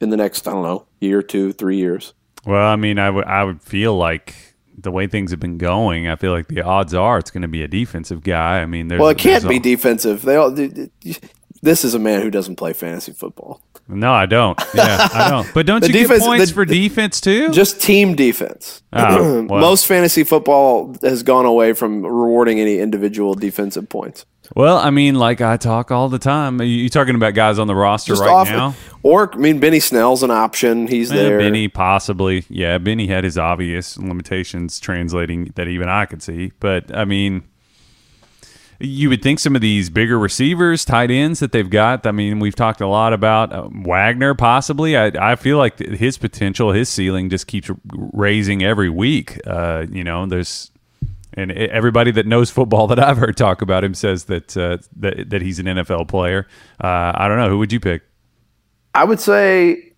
in 0.00 0.10
the 0.10 0.16
next 0.16 0.46
I 0.46 0.52
don't 0.52 0.62
know 0.62 0.86
year, 1.00 1.22
two, 1.22 1.52
three 1.52 1.78
years? 1.78 2.12
Well, 2.44 2.66
I 2.66 2.76
mean, 2.76 2.98
I 2.98 3.08
would 3.08 3.24
I 3.24 3.44
would 3.44 3.62
feel 3.62 3.96
like 3.96 4.34
the 4.76 4.90
way 4.90 5.06
things 5.06 5.30
have 5.30 5.40
been 5.40 5.58
going, 5.58 6.08
I 6.08 6.16
feel 6.16 6.32
like 6.32 6.48
the 6.48 6.62
odds 6.62 6.94
are 6.94 7.18
it's 7.18 7.30
going 7.30 7.42
to 7.42 7.48
be 7.48 7.62
a 7.62 7.68
defensive 7.68 8.22
guy. 8.22 8.60
I 8.60 8.66
mean, 8.66 8.88
well, 8.88 9.08
it 9.08 9.18
can't 9.18 9.48
be 9.48 9.58
defensive. 9.58 10.22
They 10.22 10.36
all. 10.36 10.50
This 10.50 11.84
is 11.84 11.94
a 11.94 11.98
man 11.98 12.22
who 12.22 12.30
doesn't 12.30 12.56
play 12.56 12.72
fantasy 12.72 13.12
football. 13.12 13.62
No, 13.88 14.12
I 14.12 14.26
don't. 14.26 14.58
Yeah, 14.74 15.08
I 15.12 15.28
don't. 15.30 15.52
But 15.52 15.66
don't 15.66 15.86
you 15.86 15.92
defense, 15.92 16.20
get 16.20 16.26
points 16.26 16.48
the, 16.48 16.54
for 16.54 16.64
defense 16.64 17.20
too? 17.20 17.50
Just 17.50 17.80
team 17.80 18.14
defense. 18.14 18.82
Oh, 18.92 19.42
well. 19.50 19.60
Most 19.60 19.86
fantasy 19.86 20.24
football 20.24 20.94
has 21.02 21.22
gone 21.22 21.44
away 21.44 21.72
from 21.72 22.04
rewarding 22.04 22.60
any 22.60 22.78
individual 22.78 23.34
defensive 23.34 23.88
points. 23.88 24.24
Well, 24.54 24.76
I 24.76 24.90
mean, 24.90 25.14
like 25.14 25.40
I 25.40 25.56
talk 25.56 25.90
all 25.90 26.08
the 26.08 26.18
time. 26.18 26.60
Are 26.60 26.64
you 26.64 26.88
talking 26.88 27.14
about 27.14 27.34
guys 27.34 27.58
on 27.58 27.66
the 27.66 27.74
roster 27.74 28.12
Just 28.12 28.22
right 28.22 28.30
often. 28.30 28.56
now? 28.56 28.74
Or 29.02 29.32
I 29.32 29.36
mean, 29.36 29.60
Benny 29.60 29.80
Snell's 29.80 30.22
an 30.22 30.30
option. 30.30 30.88
He's 30.88 31.10
eh, 31.10 31.16
there. 31.16 31.38
Benny 31.38 31.68
possibly. 31.68 32.44
Yeah, 32.48 32.78
Benny 32.78 33.06
had 33.06 33.24
his 33.24 33.38
obvious 33.38 33.96
limitations 33.96 34.78
translating 34.78 35.52
that 35.54 35.68
even 35.68 35.88
I 35.88 36.06
could 36.06 36.22
see. 36.22 36.52
But 36.60 36.94
I 36.94 37.04
mean, 37.04 37.44
you 38.82 39.08
would 39.08 39.22
think 39.22 39.38
some 39.38 39.54
of 39.54 39.62
these 39.62 39.88
bigger 39.90 40.18
receivers, 40.18 40.84
tight 40.84 41.10
ends 41.10 41.40
that 41.40 41.52
they've 41.52 41.70
got. 41.70 42.06
I 42.06 42.12
mean, 42.12 42.40
we've 42.40 42.54
talked 42.54 42.80
a 42.80 42.86
lot 42.86 43.12
about 43.12 43.52
uh, 43.52 43.68
Wagner 43.70 44.34
possibly. 44.34 44.96
I, 44.96 45.32
I 45.32 45.36
feel 45.36 45.58
like 45.58 45.78
his 45.78 46.18
potential, 46.18 46.72
his 46.72 46.88
ceiling 46.88 47.30
just 47.30 47.46
keeps 47.46 47.70
raising 47.92 48.62
every 48.62 48.90
week. 48.90 49.40
Uh, 49.46 49.86
you 49.90 50.04
know, 50.04 50.26
there's 50.26 50.70
and 51.34 51.50
everybody 51.52 52.10
that 52.10 52.26
knows 52.26 52.50
football 52.50 52.86
that 52.88 52.98
I've 52.98 53.18
heard 53.18 53.36
talk 53.36 53.62
about 53.62 53.84
him 53.84 53.94
says 53.94 54.24
that 54.24 54.56
uh, 54.56 54.78
that, 54.96 55.30
that 55.30 55.42
he's 55.42 55.58
an 55.58 55.66
NFL 55.66 56.08
player. 56.08 56.46
Uh, 56.82 57.12
I 57.14 57.28
don't 57.28 57.38
know. 57.38 57.48
Who 57.48 57.58
would 57.58 57.72
you 57.72 57.80
pick? 57.80 58.02
I 58.94 59.04
would 59.04 59.20
say, 59.20 59.92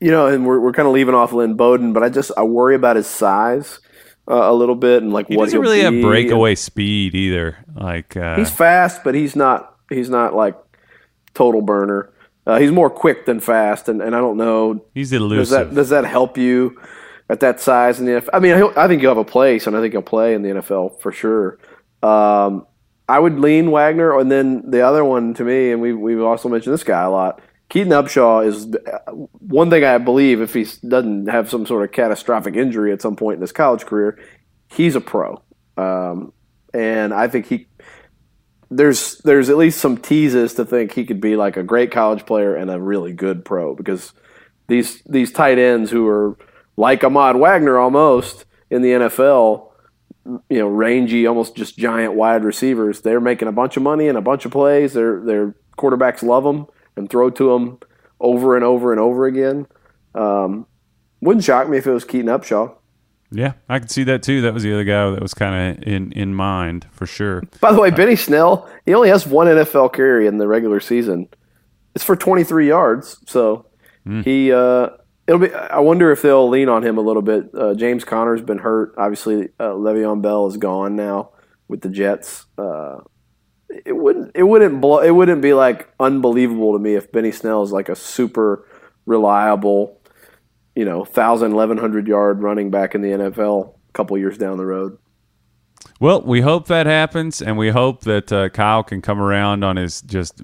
you 0.00 0.10
know, 0.10 0.26
and 0.26 0.46
we're, 0.46 0.60
we're 0.60 0.72
kind 0.72 0.88
of 0.88 0.94
leaving 0.94 1.14
off 1.14 1.32
Lynn 1.32 1.54
Bowden, 1.54 1.92
but 1.92 2.02
I 2.02 2.08
just 2.08 2.30
I 2.36 2.42
worry 2.42 2.74
about 2.74 2.96
his 2.96 3.06
size 3.06 3.80
uh, 4.28 4.50
a 4.50 4.54
little 4.54 4.74
bit 4.74 5.02
and 5.02 5.12
like 5.12 5.28
he 5.28 5.36
what 5.36 5.46
doesn't 5.46 5.60
really 5.60 5.80
have 5.80 6.00
breakaway 6.00 6.50
and, 6.50 6.58
speed 6.58 7.14
either. 7.14 7.58
Like 7.74 8.16
uh, 8.16 8.36
he's 8.36 8.50
fast, 8.50 9.02
but 9.04 9.14
he's 9.14 9.36
not 9.36 9.76
he's 9.88 10.10
not 10.10 10.34
like 10.34 10.56
total 11.34 11.62
burner. 11.62 12.12
Uh, 12.46 12.58
he's 12.58 12.72
more 12.72 12.90
quick 12.90 13.26
than 13.26 13.38
fast, 13.38 13.88
and, 13.88 14.00
and 14.00 14.16
I 14.16 14.18
don't 14.18 14.36
know. 14.36 14.84
He's 14.94 15.12
elusive. 15.12 15.38
Does 15.38 15.50
that 15.50 15.74
does 15.74 15.88
that 15.90 16.04
help 16.04 16.38
you 16.38 16.80
at 17.28 17.40
that 17.40 17.60
size 17.60 18.00
in 18.00 18.06
the 18.06 18.12
NFL? 18.12 18.30
I 18.32 18.38
mean, 18.38 18.72
I 18.76 18.88
think 18.88 19.02
you'll 19.02 19.14
have 19.14 19.18
a 19.18 19.24
place, 19.24 19.66
and 19.66 19.76
I 19.76 19.80
think 19.80 19.92
he'll 19.92 20.02
play 20.02 20.34
in 20.34 20.42
the 20.42 20.48
NFL 20.50 21.00
for 21.00 21.12
sure. 21.12 21.58
Um, 22.02 22.66
I 23.08 23.18
would 23.18 23.38
lean 23.38 23.70
Wagner, 23.70 24.18
and 24.18 24.30
then 24.30 24.70
the 24.70 24.82
other 24.82 25.04
one 25.04 25.34
to 25.34 25.44
me, 25.44 25.72
and 25.72 25.82
we 25.82 25.92
we've 25.92 26.22
also 26.22 26.48
mentioned 26.48 26.72
this 26.72 26.84
guy 26.84 27.02
a 27.02 27.10
lot. 27.10 27.40
Keaton 27.70 27.92
Upshaw 27.92 28.44
is 28.44 28.66
one 29.38 29.70
thing 29.70 29.84
I 29.84 29.96
believe 29.98 30.40
if 30.40 30.54
he 30.54 30.66
doesn't 30.86 31.28
have 31.28 31.48
some 31.48 31.64
sort 31.64 31.84
of 31.84 31.92
catastrophic 31.92 32.56
injury 32.56 32.92
at 32.92 33.00
some 33.00 33.14
point 33.14 33.36
in 33.36 33.40
his 33.40 33.52
college 33.52 33.86
career, 33.86 34.18
he's 34.68 34.96
a 34.96 35.00
pro, 35.00 35.40
um, 35.76 36.32
and 36.74 37.14
I 37.14 37.28
think 37.28 37.46
he 37.46 37.68
there's 38.72 39.18
there's 39.18 39.48
at 39.48 39.56
least 39.56 39.80
some 39.80 39.96
teases 39.96 40.54
to 40.54 40.64
think 40.64 40.92
he 40.92 41.04
could 41.04 41.20
be 41.20 41.36
like 41.36 41.56
a 41.56 41.62
great 41.62 41.92
college 41.92 42.26
player 42.26 42.56
and 42.56 42.70
a 42.72 42.80
really 42.80 43.12
good 43.12 43.44
pro 43.44 43.76
because 43.76 44.12
these 44.66 45.00
these 45.02 45.30
tight 45.30 45.58
ends 45.58 45.92
who 45.92 46.08
are 46.08 46.36
like 46.76 47.04
Ahmad 47.04 47.36
Wagner 47.36 47.78
almost 47.78 48.46
in 48.68 48.82
the 48.82 48.90
NFL, 48.90 49.70
you 50.24 50.58
know, 50.58 50.68
rangy, 50.68 51.24
almost 51.24 51.54
just 51.54 51.78
giant 51.78 52.14
wide 52.14 52.42
receivers. 52.42 53.00
They're 53.00 53.20
making 53.20 53.46
a 53.46 53.52
bunch 53.52 53.76
of 53.76 53.84
money 53.84 54.08
and 54.08 54.18
a 54.18 54.22
bunch 54.22 54.44
of 54.44 54.50
plays. 54.50 54.92
Their 54.92 55.20
their 55.20 55.54
quarterbacks 55.78 56.24
love 56.24 56.42
them 56.42 56.66
and 57.00 57.10
throw 57.10 57.30
to 57.30 57.52
him 57.52 57.78
over 58.20 58.54
and 58.54 58.64
over 58.64 58.92
and 58.92 59.00
over 59.00 59.26
again. 59.26 59.66
Um, 60.14 60.66
wouldn't 61.20 61.44
shock 61.44 61.68
me 61.68 61.78
if 61.78 61.86
it 61.86 61.92
was 61.92 62.04
Keaton 62.04 62.26
Upshaw. 62.26 62.76
Yeah, 63.32 63.52
I 63.68 63.78
could 63.78 63.90
see 63.90 64.04
that 64.04 64.22
too. 64.22 64.40
That 64.42 64.54
was 64.54 64.62
the 64.62 64.72
other 64.72 64.84
guy 64.84 65.10
that 65.10 65.22
was 65.22 65.34
kind 65.34 65.78
of 65.78 65.84
in 65.84 66.12
in 66.12 66.34
mind 66.34 66.86
for 66.90 67.06
sure. 67.06 67.42
By 67.60 67.72
the 67.72 67.80
way, 67.80 67.90
Benny 67.90 68.16
Snell, 68.16 68.68
he 68.86 68.94
only 68.94 69.08
has 69.08 69.26
one 69.26 69.46
NFL 69.46 69.92
carry 69.92 70.26
in 70.26 70.38
the 70.38 70.48
regular 70.48 70.80
season. 70.80 71.28
It's 71.94 72.04
for 72.04 72.16
23 72.16 72.68
yards, 72.68 73.18
so 73.26 73.66
mm. 74.06 74.24
he 74.24 74.52
uh, 74.52 74.90
it'll 75.28 75.40
be. 75.40 75.54
I 75.54 75.78
wonder 75.78 76.10
if 76.10 76.22
they'll 76.22 76.48
lean 76.48 76.68
on 76.68 76.84
him 76.84 76.98
a 76.98 77.02
little 77.02 77.22
bit. 77.22 77.50
Uh, 77.54 77.74
James 77.74 78.04
Conner's 78.04 78.42
been 78.42 78.58
hurt. 78.58 78.94
Obviously, 78.98 79.50
uh, 79.60 79.74
Le'Veon 79.74 80.22
Bell 80.22 80.48
is 80.48 80.56
gone 80.56 80.96
now 80.96 81.30
with 81.68 81.82
the 81.82 81.88
Jets. 81.88 82.46
Uh, 82.58 82.98
it 83.84 83.96
wouldn't 83.96 84.32
it 84.34 84.42
wouldn't 84.42 84.80
blow, 84.80 84.98
it 85.00 85.10
wouldn't 85.10 85.42
be 85.42 85.54
like 85.54 85.92
unbelievable 85.98 86.72
to 86.72 86.78
me 86.78 86.94
if 86.94 87.10
Benny 87.12 87.32
Snell 87.32 87.62
is 87.62 87.72
like 87.72 87.88
a 87.88 87.96
super 87.96 88.66
reliable 89.06 90.00
you 90.74 90.84
know, 90.84 90.98
1,000, 90.98 91.54
1,100 91.54 92.08
yard 92.08 92.42
running 92.42 92.70
back 92.70 92.94
in 92.94 93.02
the 93.02 93.10
NFL 93.10 93.74
a 93.74 93.92
couple 93.92 94.16
years 94.16 94.38
down 94.38 94.56
the 94.56 94.64
road. 94.64 94.98
Well, 96.00 96.22
we 96.22 96.40
hope 96.40 96.66
that 96.68 96.86
happens, 96.86 97.42
and 97.42 97.58
we 97.58 97.68
hope 97.68 98.04
that 98.04 98.32
uh, 98.32 98.48
Kyle 98.48 98.82
can 98.82 99.02
come 99.02 99.20
around 99.20 99.62
on 99.62 99.76
his 99.76 100.00
just 100.00 100.40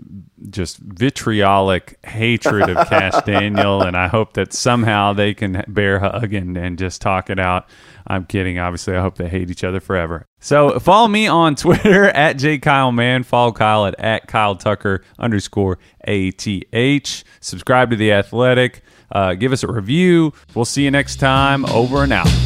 just 0.51 0.77
vitriolic 0.77 1.99
hatred 2.05 2.69
of 2.69 2.87
Kash 2.89 3.23
Daniel, 3.27 3.81
and 3.81 3.97
I 3.97 4.09
hope 4.09 4.35
that 4.35 4.53
somehow 4.53 5.15
they 5.15 5.33
can 5.33 5.65
bear 5.67 5.99
hug 5.99 6.35
and, 6.35 6.59
and 6.59 6.79
just 6.79 7.01
talk 7.01 7.31
it 7.31 7.39
out. 7.39 7.67
I'm 8.07 8.27
kidding. 8.27 8.59
Obviously, 8.59 8.97
I 8.97 9.01
hope 9.01 9.17
they 9.17 9.31
hate 9.31 9.51
each 9.51 9.65
other 9.65 9.81
forever. 9.81 10.27
So 10.41 10.79
follow 10.79 11.09
me 11.09 11.27
on 11.27 11.55
Twitter 11.57 12.05
at 12.05 12.37
jkyleman. 12.37 13.25
Follow 13.25 13.53
Kyle 13.53 13.87
at, 13.87 13.99
at 13.99 14.29
Kyle 14.29 14.57
Tucker 14.57 15.03
underscore 15.19 15.79
ATH. 16.07 17.25
Subscribe 17.41 17.91
to 17.91 17.97
The 17.97 18.13
Athletic. 18.13 18.83
Uh, 19.11 19.33
give 19.33 19.53
us 19.53 19.63
a 19.63 19.73
review. 19.73 20.35
We'll 20.55 20.67
see 20.67 20.85
you 20.85 20.91
next 20.91 21.17
time. 21.17 21.65
Over 21.65 22.03
and 22.03 22.13
out. 22.13 22.46